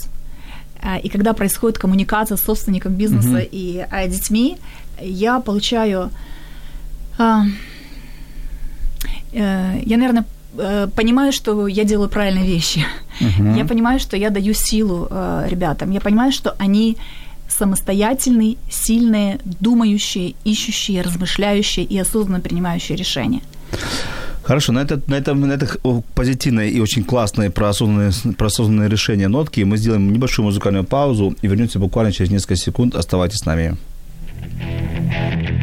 [1.03, 3.49] и когда происходит коммуникация с собственником бизнеса uh-huh.
[3.51, 4.57] и а, детьми,
[5.01, 6.11] я получаю...
[7.17, 7.43] А,
[9.33, 10.25] э, я, наверное,
[10.57, 12.85] э, понимаю, что я делаю правильные вещи.
[13.19, 13.57] Uh-huh.
[13.57, 15.91] Я понимаю, что я даю силу э, ребятам.
[15.91, 16.97] Я понимаю, что они
[17.47, 23.41] самостоятельные, сильные, думающие, ищущие, размышляющие и осознанно принимающие решения.
[24.43, 25.67] Хорошо, на, это, на, этом, на этой
[26.15, 31.35] позитивной и очень классной про осознанные, про осознанные решения нотки мы сделаем небольшую музыкальную паузу
[31.41, 32.95] и вернемся буквально через несколько секунд.
[32.95, 33.75] Оставайтесь с нами.
[34.59, 35.56] Thank you.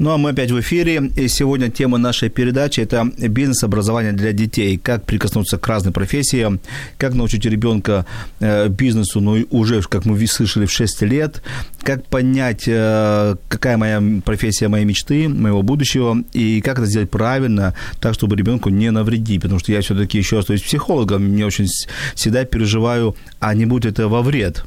[0.00, 1.10] Ну а мы опять в эфире.
[1.14, 4.78] И сегодня тема нашей передачи– это бизнес-образование для детей.
[4.78, 6.58] Как прикоснуться к разным профессиям,
[6.96, 8.06] как научить ребенка
[8.40, 11.42] э, бизнесу, ну уже, как мы слышали, в 6 лет,
[11.82, 17.74] как понять, э, какая моя профессия моей мечты, моего будущего, и как это сделать правильно,
[18.00, 19.42] так, чтобы ребенку не навредить.
[19.42, 21.66] Потому что я все-таки еще остаюсь психологом, мне очень
[22.14, 24.64] всегда переживаю, а не будет это во вред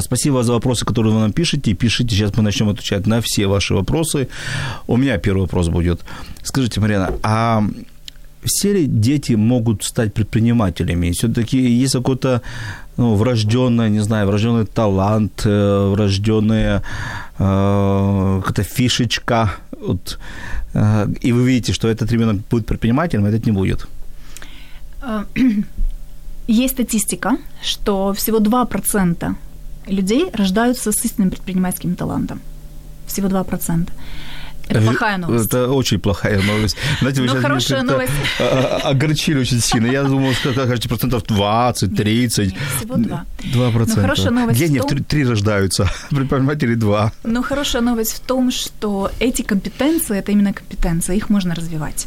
[0.00, 1.74] Спасибо за вопросы, которые вы нам пишете.
[1.74, 4.28] Пишите, сейчас мы начнем отвечать на все ваши вопросы.
[4.86, 6.00] У меня первый вопрос будет.
[6.42, 7.62] Скажите, Марина, а
[8.44, 11.10] все ли дети могут стать предпринимателями?
[11.10, 12.42] Все-таки есть какой-то
[12.96, 16.82] ну, врожденный, не знаю, врожденный талант, э, врожденная
[17.38, 20.18] э, какая-то фишечка, вот,
[20.74, 23.86] э, и вы видите, что этот ребенок будет предпринимателем, а этот не будет?
[26.46, 29.34] Есть статистика, что всего 2%
[29.90, 32.40] людей рождаются с истинным предпринимательским талантом.
[33.06, 33.88] Всего 2%.
[34.70, 35.46] Это плохая новость.
[35.46, 36.76] Это очень плохая новость.
[37.00, 38.12] Знаете, вы Но ну, хорошая новость.
[38.84, 39.86] Огорчили очень сильно.
[39.86, 42.52] Я думал, что скажете процентов 20, 30.
[42.52, 43.24] Нет, всего 2.
[43.52, 43.96] 2 процента.
[43.96, 45.04] Но хорошая новость Гениев том...
[45.04, 47.12] 3 рождаются, предпринимателей 2.
[47.24, 52.06] Но хорошая новость в том, что эти компетенции, это именно компетенции, их можно развивать.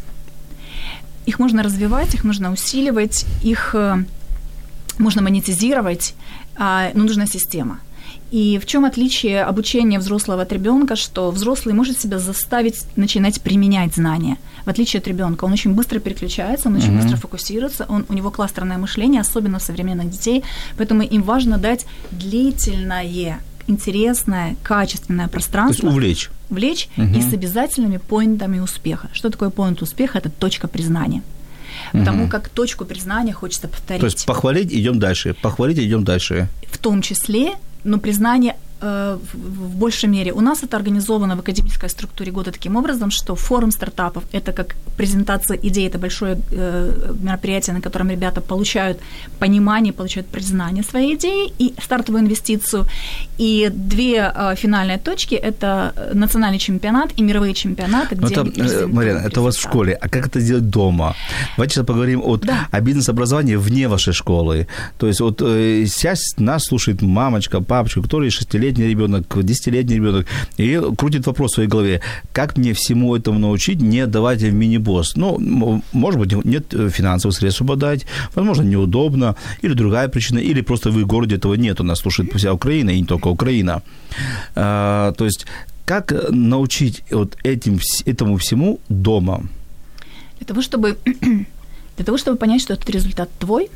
[1.25, 4.03] Их можно развивать, их нужно усиливать, их э,
[4.99, 6.22] можно монетизировать, а,
[6.57, 7.79] но нужна система.
[8.31, 13.93] И в чем отличие обучения взрослого от ребенка, что взрослый может себя заставить начинать применять
[13.93, 15.45] знания, в отличие от ребенка.
[15.45, 17.01] Он очень быстро переключается, он очень uh-huh.
[17.01, 20.43] быстро фокусируется, он, у него кластерное мышление, особенно у современных детей,
[20.77, 25.81] поэтому им важно дать длительное интересное, качественное пространство.
[25.81, 26.29] То есть увлечь.
[26.49, 27.05] Увлечь угу.
[27.05, 29.09] и с обязательными поинтами успеха.
[29.13, 30.17] Что такое поинт успеха?
[30.17, 31.21] Это точка признания
[31.91, 32.31] потому угу.
[32.31, 34.01] как точку признания хочется повторить.
[34.01, 36.47] То есть похвалить, идем дальше, похвалить, идем дальше.
[36.69, 40.33] В том числе, но признание в большей мере.
[40.33, 44.75] У нас это организовано в академической структуре года таким образом, что форум стартапов– это как
[44.97, 48.99] презентация идей, это большое э, мероприятие, на котором ребята получают
[49.39, 52.85] понимание, получают признание своей идеи и стартовую инвестицию.
[53.37, 59.39] И две э, финальные точки– это национальный чемпионат и мировые чемпионаты, где это, Марина, это
[59.41, 59.93] у вас в школе.
[60.01, 61.15] А как это сделать дома?
[61.55, 62.67] Давайте сейчас поговорим от, да.
[62.71, 64.67] о бизнес-образовании вне вашей школы.
[64.97, 70.81] То есть вот сейчас нас слушает мамочка, папочка, которые шестилетний пятилетний ребенок, десятилетний ребенок, и
[70.97, 75.15] крутит вопрос в своей голове, как мне всему этому научить, не давать в мини-босс.
[75.15, 75.37] Ну,
[75.93, 77.99] может быть, нет финансовых средств, чтобы
[78.35, 82.53] возможно, неудобно, или другая причина, или просто в городе этого нет, у нас слушает вся
[82.53, 83.81] Украина, и не только Украина.
[84.55, 85.45] А, то есть,
[85.85, 89.43] как научить вот этим, этому всему дома?
[90.39, 90.97] Для того, чтобы,
[91.97, 93.69] для того, чтобы понять, что этот результат твой,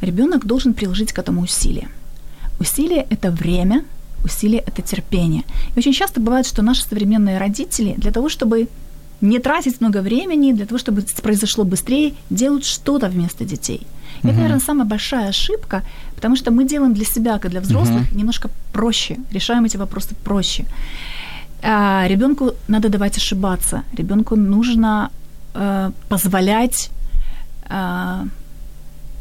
[0.00, 1.88] ребенок должен приложить к этому усилия.
[2.60, 3.84] Усилие– это время,
[4.24, 5.42] усилие– это терпение.
[5.74, 8.68] И очень часто бывает, что наши современные родители для того, чтобы
[9.20, 13.80] не тратить много времени, для того, чтобы произошло быстрее, делают что-то вместо детей.
[14.22, 14.30] И uh-huh.
[14.30, 15.82] это, наверное, самая большая ошибка,
[16.14, 18.16] потому что мы делаем для себя, как для взрослых, uh-huh.
[18.16, 20.64] немножко проще, решаем эти вопросы проще.
[21.62, 25.10] А, ребенку надо давать ошибаться, ребенку нужно
[25.54, 26.90] а, позволять
[27.68, 28.24] а,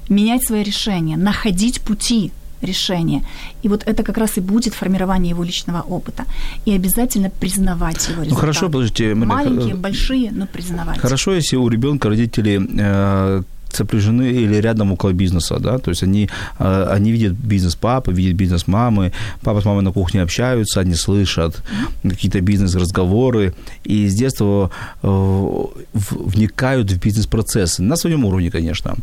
[0.10, 2.32] менять свои решения, находить пути
[2.64, 3.22] решение.
[3.64, 6.26] И вот это как раз и будет формирование его личного опыта.
[6.66, 8.30] И обязательно признавать его результаты.
[8.30, 9.16] Ну хорошо, подождите.
[9.16, 11.00] Маленькие, большие, но признавать.
[11.00, 13.44] Хорошо, если у ребенка родители э,
[13.76, 18.36] сопряжены или рядом около бизнеса, да, то есть они, э, они видят бизнес папы, видят
[18.36, 21.62] бизнес мамы, папа с мамой на кухне общаются, они слышат
[22.04, 24.70] какие-то бизнес-разговоры, и с детства
[25.04, 28.96] э, вникают в бизнес-процессы, на своем уровне, конечно.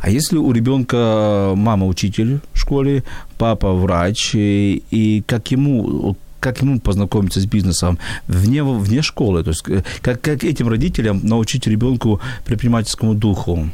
[0.00, 3.02] А если у ребенка мама учитель в школе,
[3.38, 9.42] папа врач, и, и как ему как ему познакомиться с бизнесом вне, вне школы?
[9.42, 9.64] То есть
[10.02, 13.68] как, как этим родителям научить ребенку предпринимательскому духу?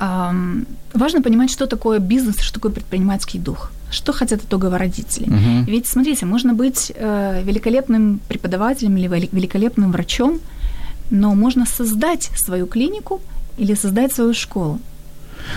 [0.00, 3.70] Важно понимать, что такое бизнес, что такое предпринимательский дух.
[3.90, 5.26] Что хотят итогово родители?
[5.26, 5.64] Uh-huh.
[5.66, 10.38] Ведь, смотрите, можно быть э, великолепным преподавателем или великолепным врачом,
[11.10, 13.20] но можно создать свою клинику
[13.58, 14.78] или создать свою школу.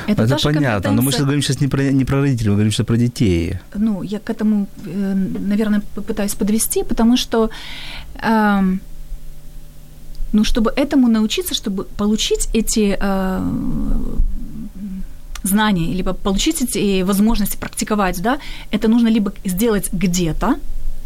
[0.08, 2.72] Это, это понятно, но мы сейчас говорим сейчас не про, не про родителей, мы говорим
[2.72, 3.60] сейчас про детей.
[3.76, 7.50] Ну, я к этому, э, наверное, попытаюсь подвести, потому что
[8.16, 8.78] э,
[10.34, 13.52] ну, чтобы этому научиться, чтобы получить эти э,
[15.44, 18.40] знания, либо получить эти возможности практиковать, да,
[18.72, 20.58] это нужно либо сделать где-то,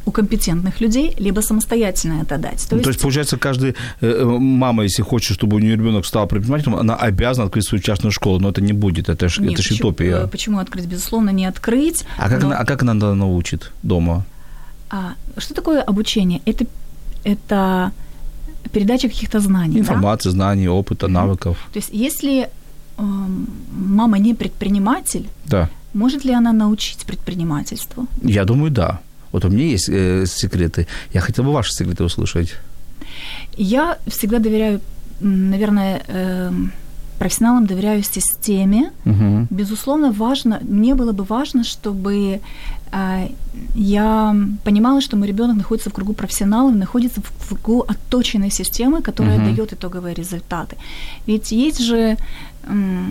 [0.08, 2.66] у компетентных людей, либо самостоятельно это дать.
[2.70, 2.84] То, ну, есть...
[2.84, 6.78] то есть, получается, каждая э, э, мама, если хочет, чтобы у нее ребенок стал предпринимателем,
[6.78, 10.24] она обязана открыть свою частную школу, но это не будет, это же это почему, утопия.
[10.24, 10.86] Э, почему открыть?
[10.86, 12.06] Безусловно, не открыть.
[12.18, 12.48] А как, но...
[12.48, 14.26] она, а как она научит дома?
[14.90, 16.42] А, что такое обучение?
[16.46, 16.66] Это,
[17.26, 17.92] это
[18.72, 19.80] передача каких-то знаний.
[19.80, 20.34] Информации, да?
[20.34, 21.58] знаний, опыта, навыков.
[21.74, 22.50] То есть, если э,
[22.98, 25.70] мама не предприниматель, да.
[25.94, 28.08] может ли она научить предпринимательству?
[28.24, 29.00] Я думаю, да.
[29.32, 30.88] Вот у меня есть э, секреты.
[31.14, 32.56] Я хотел бы ваши секреты услышать.
[33.58, 34.82] Я всегда доверяю,
[35.20, 36.52] наверное, э,
[37.18, 38.92] профессионалам доверяю системе.
[39.06, 39.48] Угу.
[39.50, 42.40] Безусловно, важно, мне было бы важно, чтобы
[42.92, 43.28] э,
[43.76, 49.38] я понимала, что мой ребенок находится в кругу профессионалов, находится в кругу отточенной системы, которая
[49.38, 49.46] угу.
[49.46, 50.76] дает итоговые результаты.
[51.28, 52.18] Ведь есть же
[52.64, 53.06] э,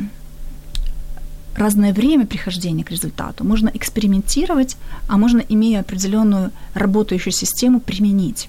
[1.57, 3.45] разное время прихождения к результату.
[3.45, 4.77] Можно экспериментировать,
[5.09, 8.49] а можно, имея определенную работающую систему, применить.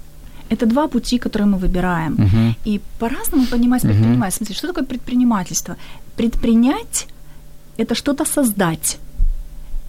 [0.49, 2.15] Это два пути, которые мы выбираем.
[2.15, 2.53] Uh-huh.
[2.65, 4.45] И по-разному понимать предпринимательство.
[4.45, 4.57] Uh-huh.
[4.57, 5.75] Что такое предпринимательство?
[6.15, 7.07] Предпринять–
[7.77, 8.97] это что-то создать.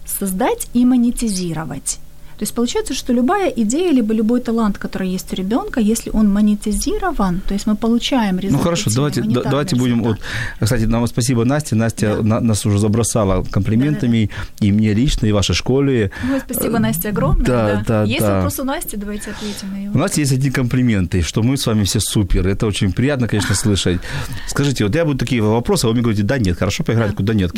[0.05, 1.99] Создать и монетизировать.
[2.39, 6.31] То есть получается, что любая идея, либо любой талант, который есть у ребенка, если он
[6.31, 8.59] монетизирован, то есть мы получаем результат.
[8.59, 10.03] Ну хорошо, давайте, давайте будем...
[10.03, 10.19] Вот,
[10.57, 11.75] кстати, нам спасибо Насте.
[11.75, 12.23] Настя да.
[12.23, 14.67] на, нас уже забросала комплиментами, да, да.
[14.67, 16.11] и мне лично, и вашей школе.
[16.23, 17.45] Ну, спасибо, Настя, огромное.
[17.45, 18.35] Да, да, Есть да.
[18.35, 19.95] вопрос у Насти, давайте ответим на его.
[19.95, 22.47] У нас есть одни комплименты, что мы с вами все супер.
[22.47, 23.99] Это очень приятно, конечно, слышать.
[24.47, 27.15] Скажите, вот я буду такие вопросы, а вы мне говорите, да, нет, хорошо поиграть, да.
[27.17, 27.51] куда нет.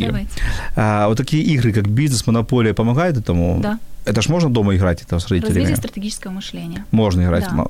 [0.76, 3.60] А, вот такие игры, как бизнес, монополия, помогают этому?
[3.62, 3.78] Да.
[4.06, 5.60] Это ж можно дома играть это с родителями?
[5.60, 6.86] Развитие стратегического мышления.
[6.92, 7.46] Можно играть.
[7.50, 7.66] Да,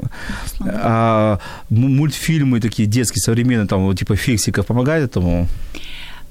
[0.65, 1.39] а,
[1.70, 5.48] мультфильмы такие детские, современные, там, типа фиксиков, помогает этому?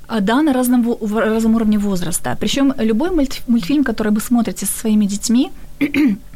[0.09, 2.37] А, да, на разном, разном уровне возраста.
[2.41, 5.53] Причем любой мультфильм, который вы смотрите со своими детьми,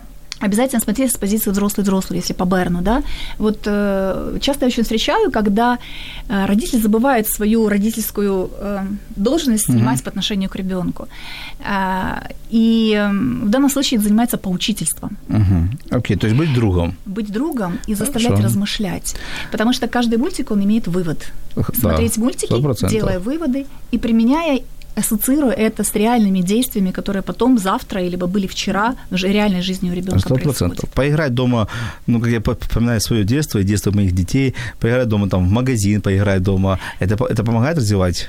[0.44, 3.02] обязательно смотреть с позиции взрослый-взрослый, если по Берну, да.
[3.38, 5.78] Вот э, часто я очень встречаю, когда
[6.28, 10.04] э, родители забывают свою родительскую э, должность занимать mm-hmm.
[10.04, 11.08] по отношению к ребенку.
[11.60, 15.16] Э, и э, в данном случае это занимается поучительством.
[15.28, 15.96] Mm-hmm.
[15.96, 16.94] Окей, okay, то есть быть другом.
[17.06, 18.44] Быть другом и заставлять Хорошо.
[18.44, 19.16] размышлять.
[19.50, 21.32] Потому что каждый мультик, он имеет вывод.
[21.80, 22.90] Смотреть да, мультики, 100%.
[22.90, 24.60] делая выводы и применяя
[24.94, 29.94] ассоциирую это с реальными действиями, которые потом завтра или были вчера в реальной жизни у
[29.94, 30.88] ребенка Сто процентов.
[30.90, 31.68] Поиграть дома,
[32.06, 36.00] ну, как я вспоминаю свое детство и детство моих детей, поиграть дома там в магазин,
[36.00, 38.28] поиграть дома, это, это помогает развивать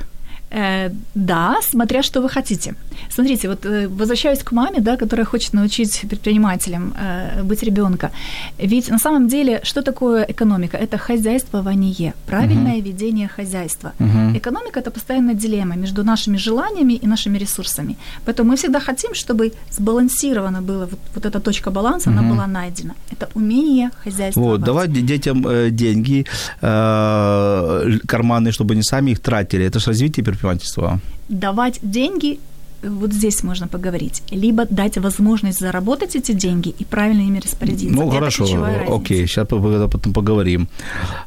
[0.50, 2.74] Э, да, смотря что вы хотите.
[3.10, 8.10] Смотрите, вот э, возвращаюсь к маме, да, которая хочет научить предпринимателям э, быть ребенка.
[8.58, 10.76] Ведь на самом деле, что такое экономика?
[10.76, 12.88] Это хозяйствование, правильное uh-huh.
[12.88, 13.92] ведение хозяйства.
[13.98, 14.38] Uh-huh.
[14.38, 17.96] Экономика это постоянная дилемма между нашими желаниями и нашими ресурсами.
[18.24, 22.18] Поэтому мы всегда хотим, чтобы сбалансировано было вот, вот эта точка баланса, uh-huh.
[22.18, 22.94] она была найдена.
[23.12, 24.48] Это умение хозяйствовать.
[24.48, 26.24] Вот, давать детям э, деньги
[26.62, 29.64] э, карманные, чтобы они сами их тратили.
[29.64, 31.00] Это же развитие предпринимательства?
[31.28, 32.38] Давать деньги
[32.82, 34.22] вот здесь можно поговорить.
[34.30, 37.96] Либо дать возможность заработать эти деньги и правильно ими распорядиться.
[37.96, 38.44] Ну, Это хорошо,
[38.88, 40.68] окей, сейчас потом поговорим.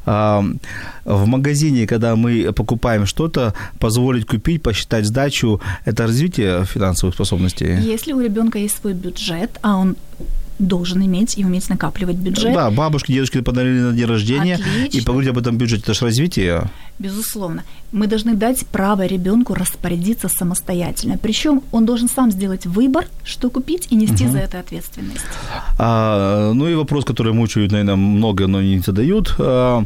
[0.06, 0.42] А,
[1.04, 7.76] в магазине, когда мы покупаем что-то, позволить купить, посчитать сдачу, это развитие финансовых способностей?
[7.80, 9.96] Если у ребенка есть свой бюджет, а он
[10.60, 12.54] должен иметь и уметь накапливать бюджет.
[12.54, 14.98] Да, бабушки, дедушки подарили на день рождения, Отлично.
[14.98, 16.70] и поговорить об этом бюджете, это же развитие.
[16.98, 17.64] Безусловно.
[17.92, 21.18] Мы должны дать право ребенку распорядиться самостоятельно.
[21.18, 25.24] Причем он должен сам сделать выбор, что купить, и нести за это ответственность.
[25.78, 29.34] А, ну и вопрос, который мучают, наверное, много, но не задают.
[29.38, 29.82] А,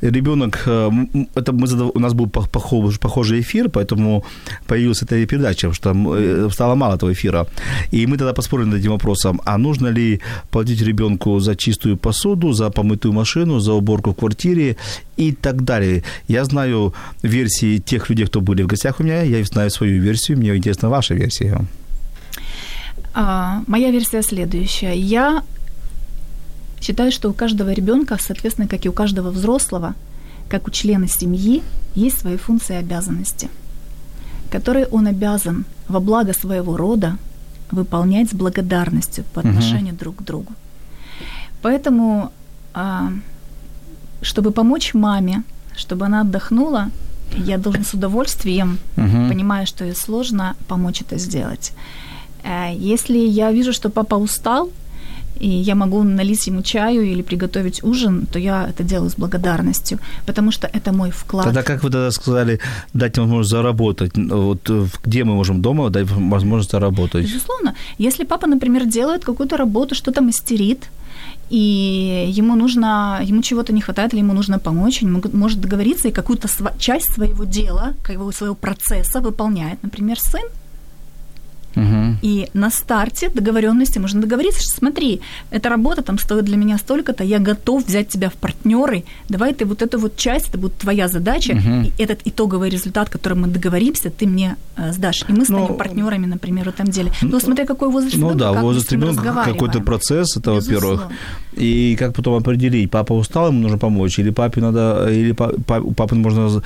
[0.00, 0.90] ребенок, а,
[1.34, 1.90] это мы задав...
[1.94, 4.24] у нас был пох- похож- похожий эфир, поэтому
[4.66, 7.46] появилась эта передача, что там э, стало мало этого эфира.
[7.92, 10.05] И мы тогда поспорили над этим вопросом, а нужно ли
[10.50, 14.76] платить ребенку за чистую посуду, за помытую машину, за уборку в квартире
[15.16, 16.02] и так далее.
[16.28, 16.92] Я знаю
[17.22, 20.88] версии тех людей, кто были в гостях у меня, я знаю свою версию, мне интересна
[20.88, 21.60] ваша версия.
[23.14, 24.94] А, моя версия следующая.
[24.94, 25.42] Я
[26.80, 29.94] считаю, что у каждого ребенка, соответственно, как и у каждого взрослого,
[30.48, 31.62] как у члена семьи,
[31.94, 33.48] есть свои функции и обязанности,
[34.50, 37.16] которые он обязан во благо своего рода
[37.70, 40.52] выполнять с благодарностью по отношению друг к другу.
[41.62, 42.30] Поэтому,
[42.74, 43.10] а,
[44.22, 45.42] чтобы помочь маме,
[45.76, 46.90] чтобы она отдохнула,
[47.46, 49.28] я должен с удовольствием, Мгм.
[49.28, 51.72] понимая, что ей сложно, помочь это сделать.
[52.44, 54.70] Э, Если я вижу, что папа устал,
[55.40, 59.98] и я могу налить ему чаю или приготовить ужин, то я это делаю с благодарностью,
[60.26, 61.44] потому что это мой вклад.
[61.44, 62.60] Тогда как вы тогда сказали,
[62.94, 64.12] дать возможность заработать?
[64.16, 67.24] Вот э, где мы можем дома дать возможность заработать?
[67.24, 67.74] Безусловно.
[67.98, 70.90] Если папа, например, делает какую-то работу, что-то мастерит,
[71.50, 76.12] и ему нужно, ему чего-то не хватает, или ему нужно помочь, он может договориться и
[76.12, 77.94] какую-то сва- часть своего дела,
[78.32, 80.42] своего процесса выполняет, например, сын,
[81.76, 82.18] Мгм.
[82.22, 85.20] И на старте договоренности можно договориться, что смотри,
[85.50, 89.64] эта работа там стоит для меня столько-то, я готов взять тебя в партнеры, давай ты
[89.66, 91.84] вот эту вот часть, это будет твоя задача, Мгм.
[91.84, 95.24] и этот итоговый результат, который мы договоримся, ты мне э, сдашь.
[95.28, 97.10] И мы станем Ну, партнерами, например, в этом деле.
[97.22, 101.00] Ну, смотря какой возраст Ну ребёнка, да, как возраст ребенка какой-то процесс, это во-первых.
[101.00, 101.16] Безусловно.
[101.56, 105.80] И как потом определить, папа устал, ему нужно помочь, или папе надо, или па- па-
[105.80, 106.62] у папы можно за-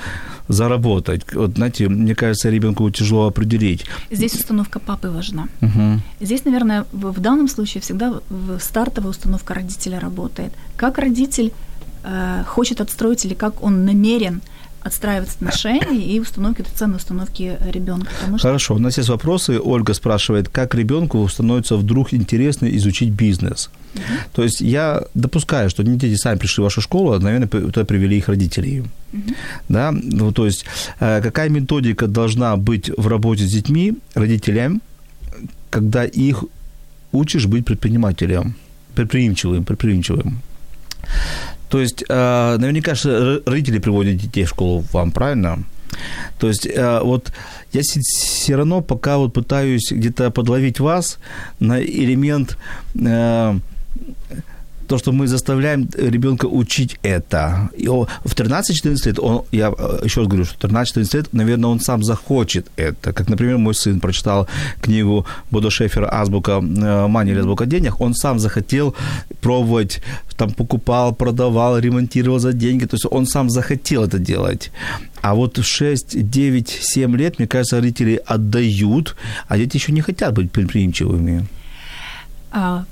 [0.49, 1.21] заработать.
[1.33, 3.85] Вот знаете, мне кажется, ребенку тяжело определить.
[4.11, 5.47] Здесь установка папы важна.
[5.61, 6.01] Мгм.
[6.19, 8.13] Здесь, наверное, в, в данном случае всегда
[8.59, 10.53] стартовая установка родителя работает.
[10.75, 11.51] Как родитель
[12.03, 14.41] э, хочет отстроить или как он намерен
[14.83, 18.09] отстраивать отношения и установки, это ценные установки ребенка.
[18.37, 19.59] Что Хорошо, у нас есть вопросы.
[19.59, 23.69] Ольга спрашивает, как ребенку становится вдруг интересно изучить бизнес?
[24.33, 27.85] То есть я допускаю, что не дети сами пришли в вашу школу, а, наверное, туда
[27.85, 28.83] привели их родителей.
[29.69, 29.91] Да?
[29.91, 30.65] Ну, то есть
[30.99, 34.81] э, какая методика должна быть в работе с детьми, родителям,
[35.71, 36.43] когда их
[37.11, 38.53] учишь быть предпринимателем,
[38.93, 40.41] предприимчивым, предприимчивым?
[41.69, 45.63] То есть э, наверняка же родители приводят детей в школу вам, правильно?
[46.37, 47.31] То есть э, вот
[47.73, 51.17] я все равно пока вот пытаюсь где-то подловить вас
[51.59, 52.57] на элемент
[52.95, 53.59] э,
[54.91, 57.69] то, что мы заставляем ребенка учить это.
[57.77, 61.69] И в 13-14 лет, он, я э, еще раз говорю, что в 13-14 лет, наверное,
[61.69, 63.13] он сам захочет это.
[63.13, 64.47] Как, например, мой сын прочитал
[64.81, 68.93] книгу Бодо Шефера «Азбука э, мани» или «Азбука денег», он сам захотел
[69.41, 70.01] пробовать,
[70.35, 74.71] там покупал, продавал, ремонтировал за деньги, то есть он сам захотел это делать.
[75.21, 79.15] А вот в 6, 9, 7 лет, мне кажется, родители отдают,
[79.47, 81.45] а дети еще не хотят быть предприимчивыми.
[82.51, 82.83] а,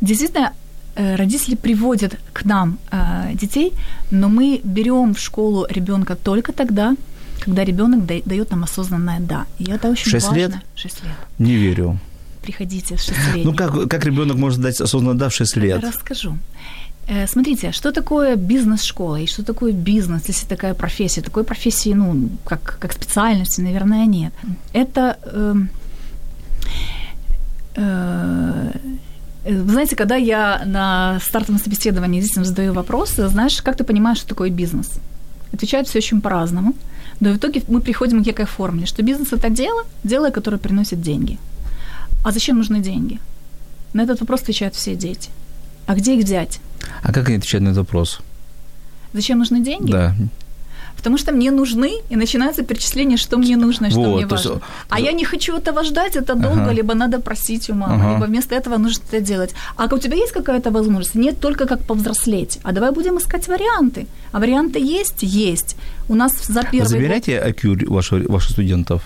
[0.00, 0.52] действительно
[0.94, 3.72] родители приводят к нам э, детей,
[4.10, 6.94] но мы берем в школу ребенка только тогда,
[7.40, 9.46] когда ребенок дает нам осознанное да.
[9.58, 10.38] И это очень Шесть важно.
[10.38, 10.52] лет?
[10.74, 11.12] Шесть лет.
[11.38, 11.98] Не верю.
[12.42, 13.44] Приходите с шестилетним.
[13.44, 15.82] Ну, как, как ребенок может дать осознанно да в 6 лет?
[15.82, 16.36] Расскажу.
[17.08, 21.22] Э, Смотрите, что такое бизнес-школа и что такое бизнес, если такая профессия?
[21.22, 24.32] Такой профессии, ну, как, как специальности, наверное, нет.
[24.74, 25.68] Это эм,
[27.76, 28.70] э,
[29.44, 34.28] вы знаете, когда я на стартовом собеседовании детям задаю вопросы, знаешь, как ты понимаешь, что
[34.28, 34.90] такое бизнес?
[35.52, 36.74] Отвечают все очень по-разному.
[37.20, 41.00] Но в итоге мы приходим к некой формуле, что бизнес– это дело, дело, которое приносит
[41.00, 41.38] деньги.
[42.24, 43.20] А зачем нужны деньги?
[43.92, 45.30] На этот вопрос отвечают все дети.
[45.86, 46.60] А где их взять?
[47.02, 48.20] А как они отвечают на этот вопрос?
[49.12, 49.92] Зачем нужны деньги?
[49.92, 50.14] Да.
[51.04, 54.50] Потому что мне нужны, и начинается перечисление, что мне нужно, что Вот, мне есть, важно.
[54.52, 56.72] э, А я не хочу этого ждать, это долго, Ага.
[56.72, 58.14] либо надо просить у мамы, Ага.
[58.14, 59.54] либо вместо этого нужно это делать.
[59.76, 61.14] А у тебя есть какая-то возможность?
[61.14, 62.58] Нет, только как повзрослеть.
[62.62, 64.06] А давай будем искать варианты.
[64.32, 65.22] А варианты есть?
[65.22, 65.76] Есть.
[66.08, 69.02] У нас за первый Вы год- забираете IQ ваших, ваших студентов?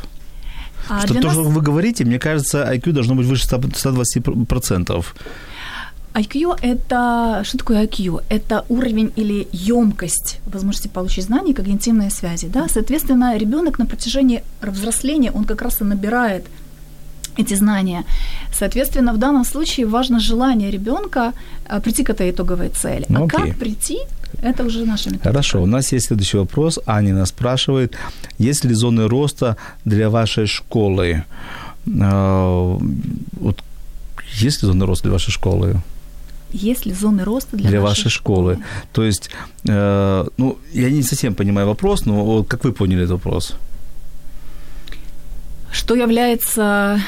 [0.89, 5.05] А Что то, нас что вы говорите, мне кажется, IQ должно быть выше 100 120%.
[6.15, 7.43] IQ– это...
[7.45, 8.23] Что такое IQ?
[8.29, 12.49] Это уровень или емкость возможности получить знаний, когнитивные связи.
[12.49, 12.67] Да?
[12.69, 16.45] Соответственно, ребенок на протяжении взросления, он как раз и набирает
[17.39, 18.05] эти знания.
[18.53, 21.33] Соответственно, в данном случае важно желание ребенка
[21.69, 23.07] э, прийти к этой итоговой цели.
[23.09, 23.39] Ну, а окей.
[23.39, 23.99] как прийти,
[24.43, 25.29] это уже наша методика.
[25.29, 26.81] Хорошо, у нас есть следующий вопрос.
[26.87, 27.97] Аня нас спрашивает,
[28.39, 31.23] есть ли зоны роста для вашей школы?
[31.87, 32.79] Э,
[33.41, 33.63] Вот
[34.43, 35.81] есть ли зоны роста для вашей школы?
[36.53, 38.59] Есть ли зоны роста для, Для, вашей школы.
[38.93, 39.31] То есть,
[39.69, 43.55] э, ну, я не совсем понимаю вопрос, но вот как вы поняли этот вопрос?
[45.73, 47.01] Что является...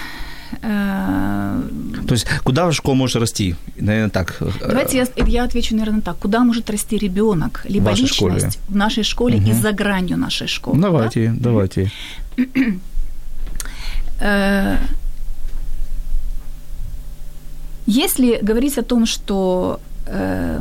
[0.62, 1.62] э,
[2.06, 3.54] То есть, куда ваша школа может расти?
[3.76, 4.36] Наверное, так.
[4.40, 6.18] э, Давайте я, я отвечу, наверное, так.
[6.18, 8.50] Куда может расти ребенок, либо вашей личность школе.
[8.68, 10.76] в нашей школе и за гранью нашей школы?
[10.76, 10.88] да?
[10.88, 11.90] Давайте, давайте.
[14.20, 14.76] Э,
[18.04, 20.60] Если говорить о том, что, э,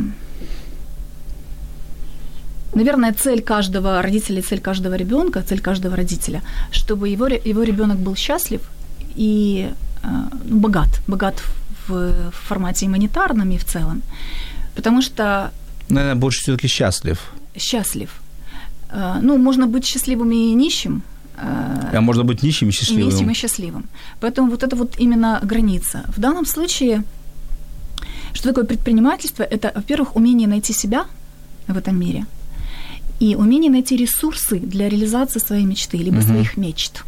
[2.75, 8.15] наверное, цель каждого родителя, цель каждого ребенка, цель каждого родителя, чтобы его, его ребенок был
[8.15, 8.61] счастлив
[9.15, 9.69] и
[10.03, 10.07] э,
[10.49, 11.41] ну, богат, богат
[11.87, 14.01] в формате гуманитарном и в целом.
[14.75, 15.51] Потому что
[15.89, 17.17] Наверное, больше все-таки счастлив.
[17.57, 18.09] счастлив.
[18.91, 21.01] Э, Ну, можно быть счастливым и нищим,
[21.37, 23.09] э, А можно быть нищим и счастливым.
[23.09, 23.83] нищим и счастливым.
[24.19, 26.03] Поэтому вот это вот именно граница.
[26.17, 27.03] В данном случае,
[28.33, 29.43] что такое предпринимательство?
[29.43, 31.05] Это, во-первых, умение найти себя
[31.67, 32.25] в этом мире
[33.19, 37.03] и умение найти ресурсы для реализации своей мечты, либо своих мечт.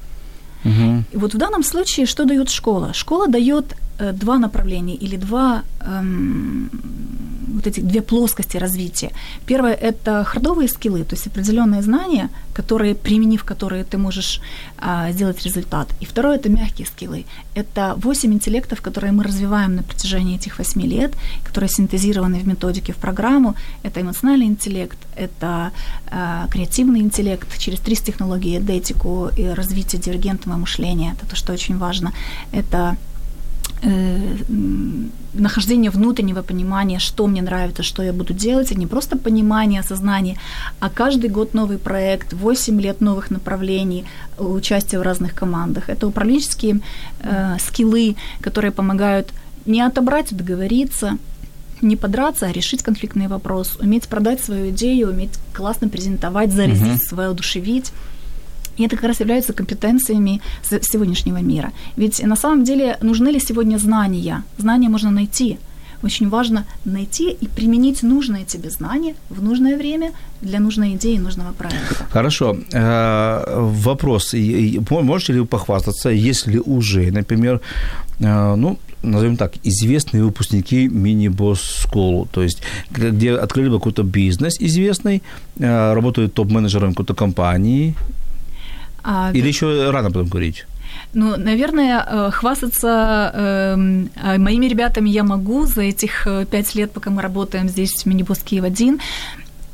[0.63, 1.05] Мгм.
[1.11, 2.93] И вот в данном случае что дает школа?
[2.93, 6.69] Школа дает э, два направления или два эм,
[7.51, 9.11] вот эти две плоскости развития.
[9.45, 14.41] Первое это хардовые скиллы, то есть определенные знания, которые применив которые ты можешь
[14.77, 15.89] а, сделать результат.
[15.99, 17.25] И второе это мягкие скиллы.
[17.55, 22.93] Это восемь интеллектов, которые мы развиваем на протяжении этих восьми лет, которые синтезированы в методике
[22.93, 23.55] в программу.
[23.83, 25.71] Это эмоциональный интеллект, это
[26.09, 31.15] а, креативный интеллект через три технологии, эдетику и развитие дивергентного мышления.
[31.17, 32.13] Это то, что очень важно.
[32.51, 32.97] Это
[35.33, 40.37] нахождение внутреннего понимания, что мне нравится, что я буду делать, и не просто понимание, осознание,
[40.79, 44.03] а каждый год новый проект, 8 лет новых направлений,
[44.37, 45.89] э, участие в разных командах.
[45.89, 46.79] Это управленческие
[47.21, 49.29] э, скиллы, которые помогают
[49.65, 51.17] не отобрать, а договориться,
[51.81, 57.17] не подраться, а решить конфликтный вопрос, уметь продать свою идею, уметь классно презентовать, заразить, Мгм.
[57.17, 57.91] воодушевить.
[58.81, 60.41] И это как раз являются компетенциями
[60.81, 61.71] сегодняшнего мира.
[61.97, 64.43] Ведь на самом деле нужны ли сегодня знания?
[64.57, 65.57] Знания можно найти.
[66.03, 70.11] Очень важно найти и применить нужные тебе знания в нужное время
[70.41, 72.05] для нужной идеи, нужного проекта.
[72.09, 72.57] Хорошо.
[72.73, 73.43] Э,
[73.83, 74.33] Вопрос.
[74.33, 77.59] И- и мо- Можете ли вы похвастаться, если уже, например,
[78.19, 82.61] э, ну, назовем так, известные выпускники мини-босс school, то есть
[82.91, 85.21] где открыли бы какой-то бизнес известный,
[85.59, 87.93] э, работают топ-менеджером какой-то компании,
[89.03, 90.65] А, или еще рано об этом говорить?
[91.13, 97.09] Ну, наверное, э, хвастаться а моими ребятами я могу за этих э, пять лет, пока
[97.09, 98.99] мы работаем здесь в Минибус Киев-1.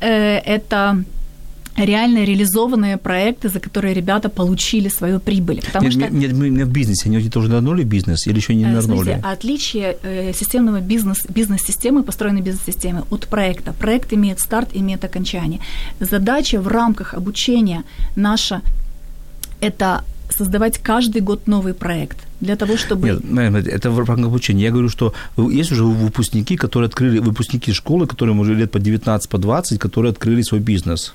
[0.00, 1.04] Э, Это
[1.84, 5.60] реально реализованные проекты, за которые ребята получили свою прибыль.
[5.64, 8.54] Потому Нет, что нет, мы не в бизнесе, они тоже нырнули в бизнес или еще
[8.54, 9.04] не Э, нырнули?
[9.04, 13.72] Смотрите, отличие э, системного бизнес, бизнес-системы, построенной бизнес-системы от проекта.
[13.72, 15.60] Проект имеет старт, имеет окончание.
[16.00, 17.82] Задача в рамках обучения
[18.16, 18.60] наша–
[19.60, 23.08] это создавать каждый год новый проект для того, чтобы...
[23.08, 24.64] Нет, наверное, это в рамках обучения.
[24.64, 29.28] Я говорю, что есть уже выпускники, которые открыли, выпускники школы, которым уже лет по 19,
[29.28, 31.14] по 20, которые открыли свой бизнес.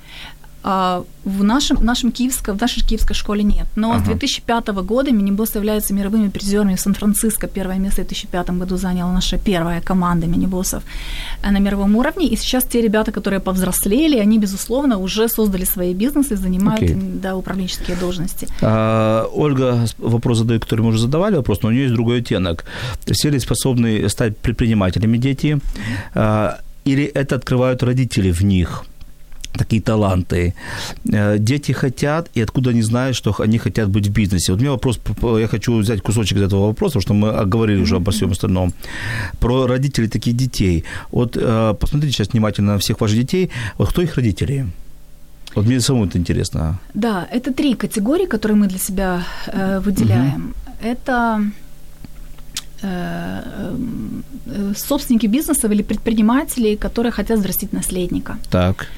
[0.66, 3.66] А, в нашем, в нашем киевском, в нашей киевской школе нет.
[3.76, 4.00] Но Ага.
[4.04, 7.46] с 2005 года Минибос является мировыми призерами в Сан-Франциско.
[7.48, 10.82] Первое место в 2005 году заняла наша первая команда минибосов
[11.42, 12.28] э, на мировом уровне.
[12.28, 17.36] И сейчас те ребята, которые повзрослели, они, безусловно, уже создали свои бизнесы, занимают м, да,
[17.36, 18.48] управленческие должности.
[18.62, 22.64] А, Ольга вопрос задает, который мы уже задавали вопрос, но у нее есть другой оттенок.
[23.12, 25.58] Все ли способны стать предпринимателями дети?
[26.14, 28.84] А, Или это открывают родители в них?
[29.58, 30.54] Такие таланты.
[31.12, 34.52] Э, Дети хотят, и откуда они знают, что они хотят быть в бизнесе?
[34.52, 35.00] Вот у меня вопрос,
[35.40, 38.72] я хочу взять кусочек из этого вопроса, потому что мы говорили уже обо всем остальном.
[39.40, 40.84] Про родителей таких детей.
[41.12, 43.50] Вот э, посмотрите сейчас внимательно на всех ваших детей.
[43.78, 44.66] Вот кто их родители?
[45.54, 46.78] Вот мне самому это интересно.
[46.94, 50.54] Да, это три категории, которые мы для себя э, выделяем.
[50.82, 51.40] Это
[52.82, 53.42] э,
[54.76, 58.36] собственники бизнесов или предприниматели, которые хотят взрастить наследника.
[58.50, 58.88] Так.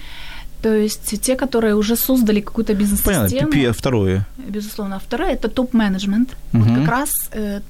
[0.63, 3.29] То есть те, которые уже создали какую-то бизнес-систему.
[3.29, 3.51] Понятно.
[3.53, 4.27] Пи- Второе.
[4.49, 4.97] Безусловно.
[4.97, 6.29] А второе– это топ-менеджмент.
[6.53, 6.77] Вот Мгм.
[6.81, 7.61] как раз э,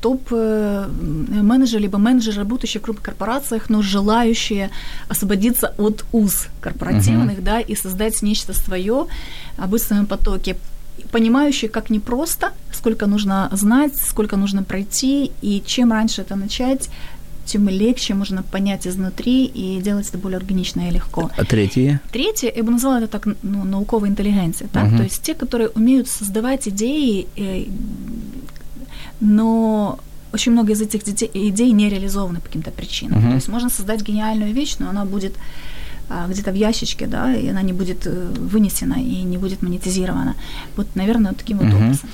[0.00, 4.70] топ-менеджер, либо менеджеры, работающие в крупных корпорациях, но желающие
[5.08, 9.06] освободиться от уз корпоративных, да, и создать нечто свое,
[9.56, 10.56] в своем потоке.
[11.10, 16.88] понимающие, как непросто, сколько нужно знать, сколько нужно пройти, и чем раньше это начать,
[17.44, 21.30] тем легче можно понять изнутри и делать это более органично и легко.
[21.36, 22.00] А третье?
[22.12, 24.88] Третье, я бы назвала это так, ну, науковая интеллигенция, так?
[24.88, 24.96] Мгм.
[24.98, 27.64] то есть те, которые умеют создавать идеи, э,
[29.20, 29.98] но
[30.32, 31.02] очень много из этих
[31.34, 33.20] идей не реализованы по каким-то причинам.
[33.20, 33.28] Мгм.
[33.30, 35.34] То есть можно создать гениальную вещь, но она будет
[36.28, 40.34] где-то в ящичке, да, и она не будет э, вынесена и не будет монетизирована.
[40.76, 41.76] Вот, наверное, таким вот Мгм.
[41.76, 42.08] образом.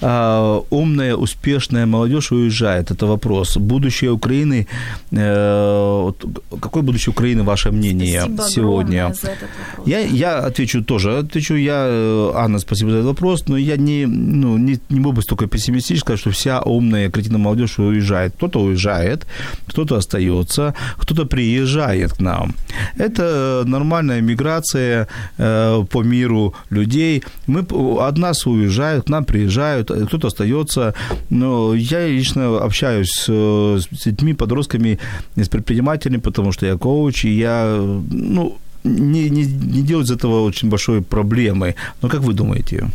[0.00, 2.90] А, умная, успешная молодежь уезжает.
[2.90, 3.56] Это вопрос.
[3.56, 4.66] Будущее Украины.
[5.12, 6.12] э,
[6.60, 9.14] какое будущее Украины, ваше мнение Спасибо сегодня?
[9.14, 9.88] за этот вопрос.
[9.88, 11.18] Я, я отвечу тоже.
[11.18, 15.14] Отвечу я, э, Анна, спасибо за этот вопрос, но я не, ну, не, не мог
[15.14, 18.32] бы столько пессимистично сказать, что вся умная кретина молодежь уезжает.
[18.36, 19.26] Кто-то уезжает,
[19.66, 22.54] кто-то остается, кто-то приезжает к нам.
[22.98, 27.22] Это нормальная миграция э, по миру людей.
[27.46, 27.60] Мы,
[28.00, 30.94] от нас уезжают, к нам приезжают, э, кто-то остается.
[31.30, 34.98] Но я лично общаюсь э, с детьми, подростками,
[35.36, 37.76] с предпринимателями, потому что я коуч, и я,
[38.10, 41.74] ну, не, не, не делать из этого очень большой проблемы.
[42.02, 42.88] Но как вы думаете?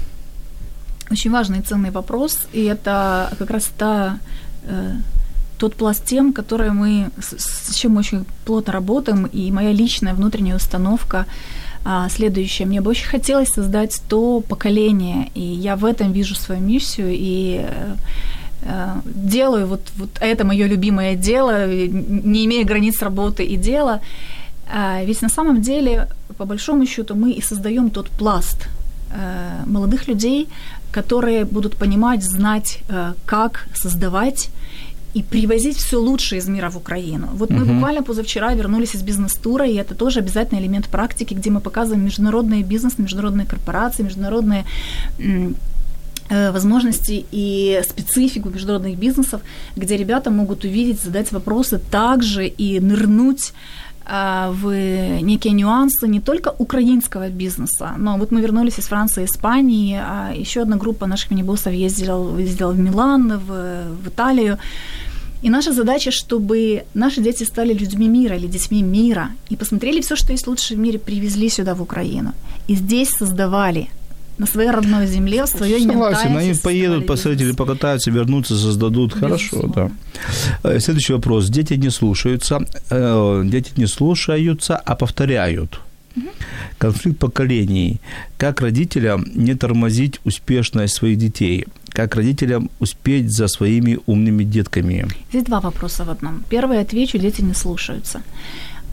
[1.12, 4.20] Очень важный и ценный вопрос, и это как раз та,
[5.58, 10.14] тот пласт тем, которые мы, с, с чем мы очень плотно работаем, и моя личная
[10.14, 11.26] внутренняя установка
[11.90, 12.66] а, следующая.
[12.66, 17.62] Мне бы очень хотелось создать то поколение, и я в этом вижу свою миссию, и
[17.64, 17.96] э,
[18.64, 24.02] э, делаю вот, вот это мое любимое дело, не имея границ работы и дела.
[24.70, 28.68] А, Ведь на самом деле, по большому счету, мы и создаем тот пласт
[29.12, 30.50] э, молодых людей,
[30.92, 32.80] которые будут понимать, знать,
[33.26, 34.50] как создавать
[35.18, 37.28] и привозить все лучшее из мира в Украину.
[37.34, 37.74] Вот мы Мгм.
[37.74, 42.64] буквально позавчера вернулись из бизнес-тура, и это тоже обязательный элемент практики, где мы показываем международный
[42.64, 44.64] бизнес, международные корпорации, международные
[46.30, 49.42] э, возможности и специфику международных бизнесов,
[49.78, 53.54] где ребята могут увидеть, задать вопросы также и нырнуть
[54.08, 54.72] в
[55.22, 60.62] некие нюансы не только украинского бизнеса, но вот мы вернулись из Франции, Испании, а еще
[60.62, 64.58] одна группа наших минибоссов ездила, ездила в Милан, в, в Италию.
[65.44, 70.16] И наша задача, чтобы наши дети стали людьми мира или детьми мира и посмотрели все,
[70.16, 72.34] что есть лучше в мире, привезли сюда, в Украину.
[72.70, 73.90] И здесь создавали
[74.38, 79.14] на своей родной земле, в своей Согласен, они ментальности поедут, посмотрели, покатаются, вернутся, создадут.
[79.14, 79.92] Хорошо, Безусловно.
[80.64, 80.72] да.
[80.72, 81.50] Э, Следующий вопрос.
[81.50, 82.60] Дети не слушаются,
[82.90, 85.80] э, дети не слушаются, а повторяют.
[86.80, 88.00] Конфликт поколений.
[88.38, 91.66] Как родителям не тормозить успешность своих детей?
[91.90, 95.08] Как родителям успеть за своими умными детками?
[95.30, 96.44] Здесь два вопроса в одном.
[96.50, 98.22] Первый отвечу, дети не слушаются.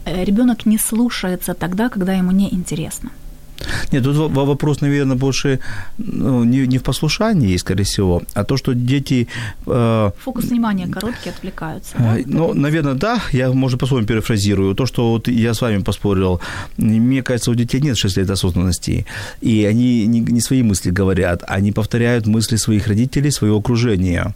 [0.05, 3.09] Ребенок не слушается тогда, когда ему не интересно.
[3.91, 5.59] Нет, тут во- во- вопрос, наверное, больше
[5.97, 9.27] ну, не, не в послушании, скорее всего, а то, что дети...
[9.67, 11.95] э, Фокус внимания короткий, отвлекаются.
[11.97, 13.19] Э, Ну, наверное, да.
[13.33, 14.75] Я, может, по-своему перефразирую.
[14.75, 16.39] То, что вот я с вами поспорил,
[16.77, 19.05] мне кажется, у детей нет 6 лет осознанности,
[19.41, 24.35] и они не, не свои мысли говорят, они повторяют мысли своих родителей, своего окружения.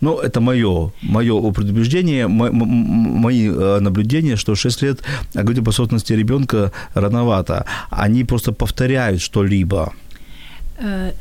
[0.00, 5.00] Ну, это мое, мое предубеждение, мо- мои э, наблюдения, что 6 лет
[5.34, 7.64] а говорить об осознанности ребенка рановато.
[7.90, 9.92] Они просто повторяют что-либо.
[10.78, 11.12] Э,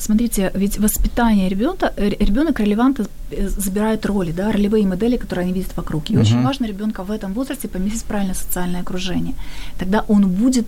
[0.00, 5.76] Смотрите, ведь воспитание ребенка, ребенок релевантно э, забирает роли, да, ролевые модели, которые они видят
[5.76, 6.10] вокруг.
[6.10, 6.46] И очень Мгм.
[6.46, 9.34] важно ребенка в этом возрасте поместить в правильное социальное окружение.
[9.78, 10.66] Тогда он будет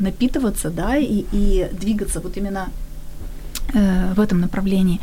[0.00, 2.66] напитываться, да, и, и двигаться вот именно
[3.74, 4.98] э, в этом направлении.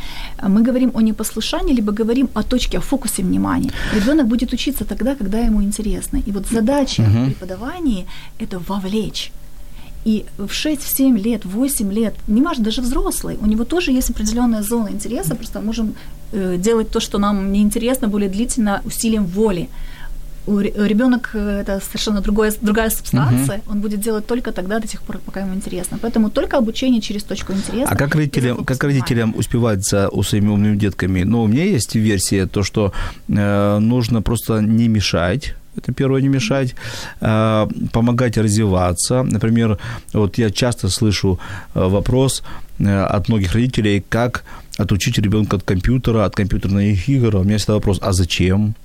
[0.48, 3.72] Мы говорим о непослушании, либо говорим о точке, о фокусе внимания.
[3.96, 6.20] Ребенок будет учиться тогда, когда ему интересно.
[6.28, 7.24] И вот задача Мгм.
[7.24, 8.06] в преподавании–
[8.40, 9.32] это вовлечь.
[10.06, 13.92] И в 6, в 7 лет, 8 лет, не важно, даже взрослый, у него тоже
[13.92, 15.94] есть определенная зона интереса, просто можем
[16.32, 19.68] э, делать то, что нам неинтересно, более длительно, усилием воли.
[20.48, 25.42] Ребенок это совершенно другое, другая субстанция, он будет делать только тогда, до тех пор, пока
[25.42, 26.00] ему интересно.
[26.02, 27.92] Поэтому только обучение через точку интереса.
[27.92, 31.24] А как родителям, как родителям успевать за у своими умными детками?
[31.24, 32.94] Ну, у меня есть версия, то, что
[33.28, 36.76] э, нужно просто не мешать это первое, не мешать,
[37.22, 39.24] э, помогать развиваться.
[39.24, 39.78] Например,
[40.14, 41.40] вот я часто слышу
[41.76, 42.44] э, вопрос
[42.80, 44.44] э, от многих родителей, как
[44.78, 47.36] отучить ребенка от компьютера, от компьютерных игр.
[47.36, 48.76] У меня всегда вопрос, а зачем?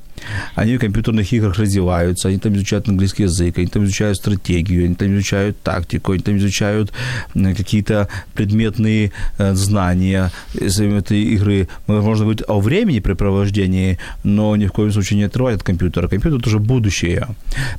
[0.55, 4.95] Они в компьютерных играх развиваются, они там изучают английский язык, они там изучают стратегию, они
[4.95, 6.93] там изучают тактику, они там изучают
[7.35, 11.69] какие-то предметные э, знания из этой игры.
[11.87, 16.09] Можно говорить о времени препровождении, но ни в коем случае не отрывать от компьютера.
[16.09, 17.29] Компьютер– это уже будущее.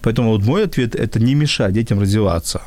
[0.02, 2.62] Поэтому вот мой ответ– это не мешать детям развиваться.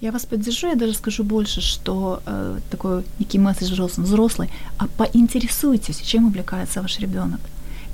[0.00, 4.86] Я вас поддержу, я даже скажу больше, что э, такой некий месседж взрослым, взрослый, а
[4.86, 7.40] поинтересуйтесь, чем увлекается ваш ребенок.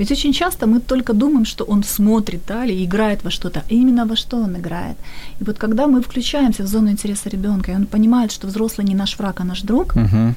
[0.01, 3.75] Ведь очень часто мы только думаем, что он смотрит да, или играет во что-то, а
[3.75, 4.97] именно во что он играет.
[5.41, 8.95] И вот когда мы включаемся в зону интереса ребенка, и он понимает, что взрослый не
[8.95, 10.35] наш враг, а наш друг, uh-huh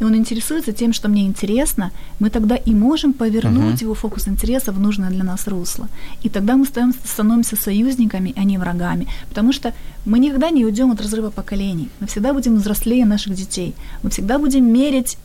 [0.00, 1.90] и он интересуется тем, что мне интересно,
[2.20, 3.84] мы тогда и можем повернуть uh-huh.
[3.84, 5.88] его фокус интереса в нужное для нас русло.
[6.22, 9.06] И тогда мы становимся союзниками, а не врагами.
[9.28, 9.72] Потому что
[10.04, 11.88] мы никогда не уйдем от разрыва поколений.
[12.00, 13.74] Мы всегда будем взрослее наших детей.
[14.02, 15.16] Мы всегда будем мерить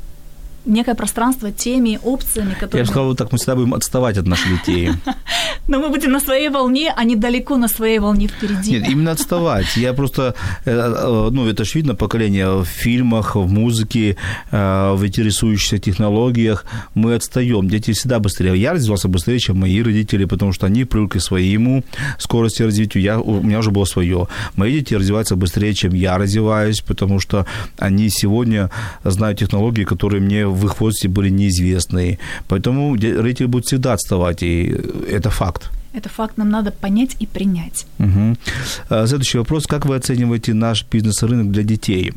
[0.65, 2.79] некое пространство теми опциями, которые...
[2.79, 4.91] Я бы сказал, так мы всегда будем отставать от наших детей.
[5.67, 8.71] Но мы будем на своей волне, а не далеко на своей волне впереди.
[8.71, 9.77] Нет, именно отставать.
[9.77, 10.33] Я просто,
[10.65, 14.17] э, э, ну, это же видно поколение в фильмах, в музыке,
[14.51, 16.65] э, в интересующихся технологиях.
[16.95, 17.69] Мы отстаем.
[17.69, 18.55] Дети всегда быстрее.
[18.55, 21.83] Я развивался быстрее, чем мои родители, потому что они привыкли к своему
[22.17, 22.99] скорости развития.
[22.99, 24.27] Я, у меня уже было свое.
[24.55, 27.45] Мои дети развиваются быстрее, чем я развиваюсь, потому что
[27.77, 28.69] они сегодня
[29.03, 32.19] знают технологии, которые мне в их возрасте были неизвестны.
[32.47, 34.75] Поэтому родители будут всегда отставать, и
[35.09, 35.69] это факт.
[35.93, 37.85] Это факт нам надо понять и принять.
[37.99, 38.37] Угу.
[39.07, 39.67] Следующий вопрос.
[39.67, 42.13] Как вы оцениваете наш бизнес-рынок для детей?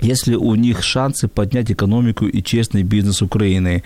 [0.00, 3.82] Если у них шансы поднять экономику и честный бизнес Украины.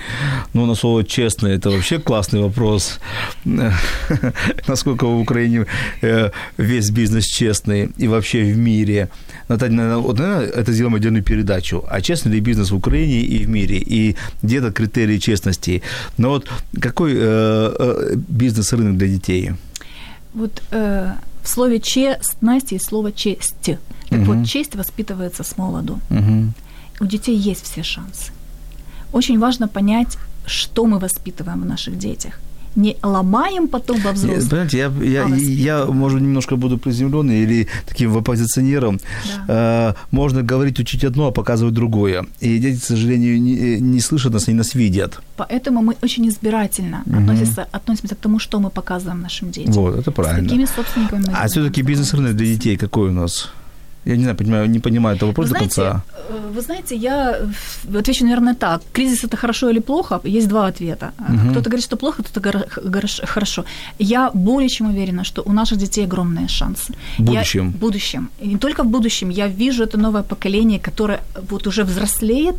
[0.53, 3.01] Ну, на слово «честный» это вообще классный вопрос.
[4.69, 5.67] Насколько в Украине
[6.03, 9.09] э, весь бизнес честный и вообще в мире.
[9.49, 11.85] Вот, наверное, это сделаем отдельную передачу.
[11.89, 13.77] А честный ли бизнес в Украине и в мире?
[13.79, 15.83] И где-то критерии честности.
[16.19, 16.51] Но вот
[16.81, 19.53] какой э, э, бизнес-рынок для детей?
[20.33, 21.13] Вот э,
[21.43, 23.79] в слове «честность» есть слово «честь».
[24.15, 24.35] Так угу.
[24.35, 25.99] вот, честь воспитывается с молоду.
[26.11, 26.53] Угу.
[27.01, 28.33] У детей есть все шансы.
[29.13, 32.41] Очень важно понять, что мы воспитываем в наших детях
[32.77, 34.51] не ломаем потом во взрослых.
[34.51, 39.01] Понимаете, я, я, а я, может, немножко буду приземленный или таким оппозиционером.
[39.47, 39.95] Да.
[39.95, 42.25] Э, можно говорить, учить одно, а показывать другое.
[42.41, 45.21] И дети, к сожалению, не, не слышат нас, они нас видят.
[45.37, 47.19] Поэтому мы очень избирательно угу.
[47.19, 49.73] относимся, относимся к тому, что мы показываем нашим детям.
[49.75, 50.49] Вот, это правильно.
[50.49, 53.51] С какими собственниками А все-таки бизнес-рынок для детей какой у нас?
[54.05, 56.03] Я не знаю, понимаю, не понимаю этого вопроса до конца.
[56.29, 57.37] Э, вы знаете, я
[57.99, 58.83] отвечу, наверное, так.
[58.93, 60.21] Кризис это хорошо или плохо?
[60.25, 61.13] Есть два ответа.
[61.19, 61.51] Угу.
[61.51, 62.67] Кто-то говорит, что плохо, кто-то
[63.27, 63.65] хорошо.
[63.99, 66.95] Я более чем уверена, что у наших детей огромные шансы.
[67.19, 67.67] В будущем.
[67.67, 68.31] Я, в будущем.
[68.41, 69.31] И не только в будущем.
[69.31, 72.57] Я вижу это новое поколение, которое вот уже взрослеет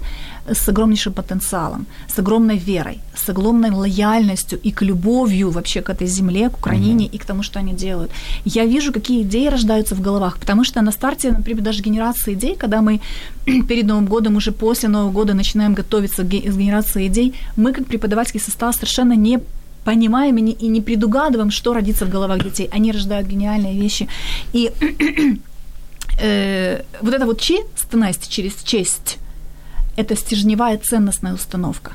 [0.48, 6.08] с огромнейшим потенциалом, с огромной верой, с огромной лояльностью и к любовью вообще к этой
[6.08, 7.16] земле, к Украине угу.
[7.16, 8.12] и к тому, что они делают.
[8.46, 12.56] Я вижу, какие идеи рождаются в головах, потому что на старте например, даже генерация идей,
[12.56, 13.02] когда мы
[13.68, 18.42] перед Новым годом, уже после Нового года начинаем готовиться к генерации идей, мы как преподавательский
[18.42, 19.40] состав совершенно не
[19.84, 22.70] понимаем и не, и не предугадываем, что родится в головах детей.
[22.72, 24.08] Они рождают гениальные вещи.
[24.54, 24.72] И
[26.20, 29.18] э, вот эта вот честность через честь–
[29.96, 31.94] это стержневая ценностная установка.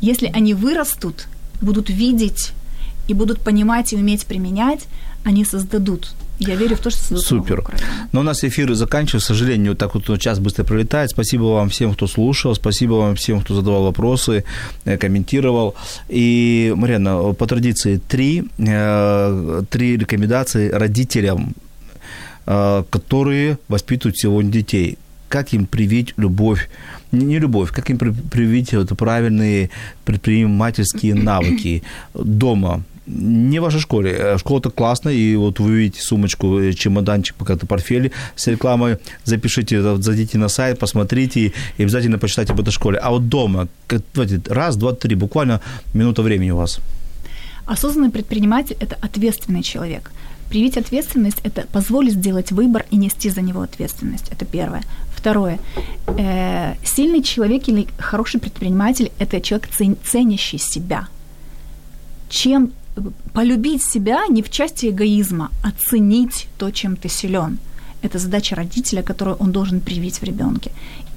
[0.00, 1.26] Если они вырастут,
[1.60, 2.52] будут видеть
[3.08, 4.86] и будут понимать и уметь применять,
[5.24, 7.64] они создадут я верю в то, что Супер.
[8.12, 11.10] Но у нас эфир заканчивается, к сожалению, так вот час быстро пролетает.
[11.10, 14.44] Спасибо вам всем, кто слушал, спасибо вам всем, кто задавал вопросы,
[14.84, 15.74] э, комментировал.
[16.08, 21.54] И, Марьяна, по традиции три, э, три рекомендации родителям,
[22.46, 24.96] э, которые воспитывают сегодня детей.
[25.28, 26.68] Как им привить любовь,
[27.12, 29.70] не любовь, как им привить это правильные
[30.04, 31.82] предпринимательские навыки
[32.14, 34.14] дома, не в вашей школе.
[34.18, 39.96] Э, школа-то классная, и вот вы видите сумочку, э, чемоданчик, пока-то портфель с рекламой, запишите,
[39.96, 42.98] зайдите на сайт, посмотрите и обязательно почитайте об этой школе.
[42.98, 43.68] А вот дома,
[44.46, 45.60] раз, два, три, буквально
[45.94, 46.80] минута времени у вас.
[47.66, 50.10] Осознанный предприниматель– это ответственный человек.
[50.48, 54.28] Привить ответственность– это позволить сделать выбор и нести за него ответственность.
[54.30, 54.82] Это первое.
[55.18, 55.58] Второе.
[56.06, 59.68] Э, сильный человек или хороший предприниматель– это человек,
[60.04, 61.08] ценящий себя.
[62.28, 62.70] Чем
[63.32, 67.58] полюбить себя не в части эгоизма, а ценить то, чем ты силен.
[68.02, 70.70] Это задача родителя, которую он должен привить в ребенке.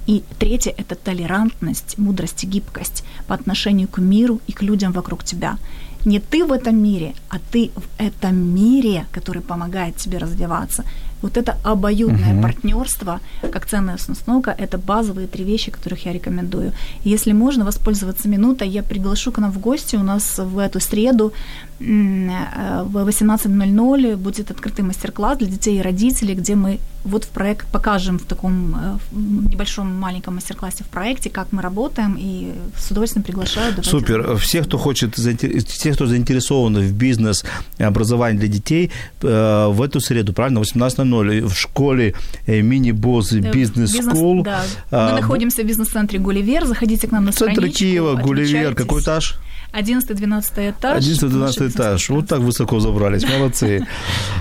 [0.07, 5.23] И третье– это толерантность, мудрость и гибкость по отношению к миру и к людям вокруг
[5.23, 5.57] тебя.
[6.05, 10.83] Не ты в этом мире, а ты в этом мире, который помогает тебе развиваться.
[11.21, 12.41] Вот это обоюдное угу.
[12.41, 13.19] партнерство,
[13.51, 16.71] как ценная установка, это базовые три вещи, которых я рекомендую.
[17.03, 19.95] Если можно воспользоваться минутой, я приглашу к нам в гости.
[19.95, 21.33] У нас в эту среду
[21.79, 27.67] э, в 18.00 будет открытый мастер-класс для детей и родителей, где мы вот в проект
[27.67, 32.91] покажем в таком э, в небольшом маленьком мастер-классе в проекте, как мы работаем, и с
[32.91, 33.71] удовольствием приглашаю.
[33.71, 34.37] Давайте Супер.
[34.37, 37.43] Все, кто хочет, те, кто заинтересован в бизнес
[37.79, 38.91] образовании для детей,
[39.21, 42.13] э, в эту среду, правильно, 18.00 в школе
[42.45, 44.43] э, мини-босс бизнес скул.
[44.43, 44.63] Да.
[44.91, 46.65] Мы находимся в бизнес-центре Гулливер.
[46.65, 47.79] Заходите к нам на Центр страничку.
[47.79, 48.75] Киева, Гулливер.
[48.75, 49.39] Какой этаж?
[49.73, 51.03] 11-12 этаж.
[51.03, 52.09] 11-12 этаж.
[52.09, 53.23] Вот так высоко забрались.
[53.23, 53.85] Молодцы.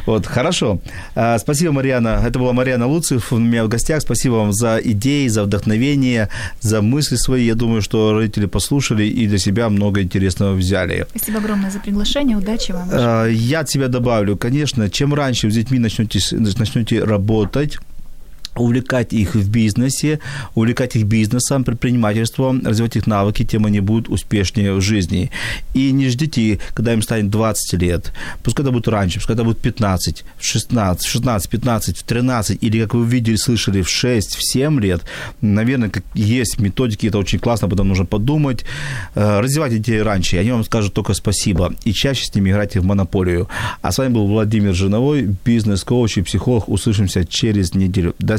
[0.07, 0.81] Вот, хорошо.
[1.15, 2.23] А, спасибо, Марьяна.
[2.27, 4.01] Это была Марьяна Луцев у меня в гостях.
[4.03, 6.29] Спасибо вам за идеи, за вдохновение,
[6.61, 7.45] за мысли свои.
[7.45, 11.07] Я думаю, что родители послушали и для себя много интересного взяли.
[11.11, 12.37] Спасибо огромное за приглашение.
[12.37, 12.89] Удачи вам.
[12.91, 14.37] А, я от себя добавлю.
[14.37, 17.79] Конечно, чем раньше с детьми начнете, начнете работать,
[18.57, 20.21] увлекать их в бизнесе,
[20.55, 25.31] увлекать их бизнесом, предпринимательством, развивать их навыки, тем они будут успешнее в жизни.
[25.75, 29.61] И не ждите, когда им станет 20 лет, пускай это будет раньше, пускай это будет
[29.61, 35.03] 15, 16, 16, 15, 13, или, как вы видели, слышали, в 6, в 7 лет,
[35.41, 38.65] наверное, как есть методики, это очень классно, потом нужно подумать.
[39.15, 42.85] Э, развивайте детей раньше, они вам скажут только спасибо, и чаще с ними играйте в
[42.85, 43.49] монополию.
[43.83, 46.69] А с вами был Владимир Жиновой, бизнес-коуч и психолог.
[46.69, 48.15] Услышимся через неделю.
[48.19, 48.39] До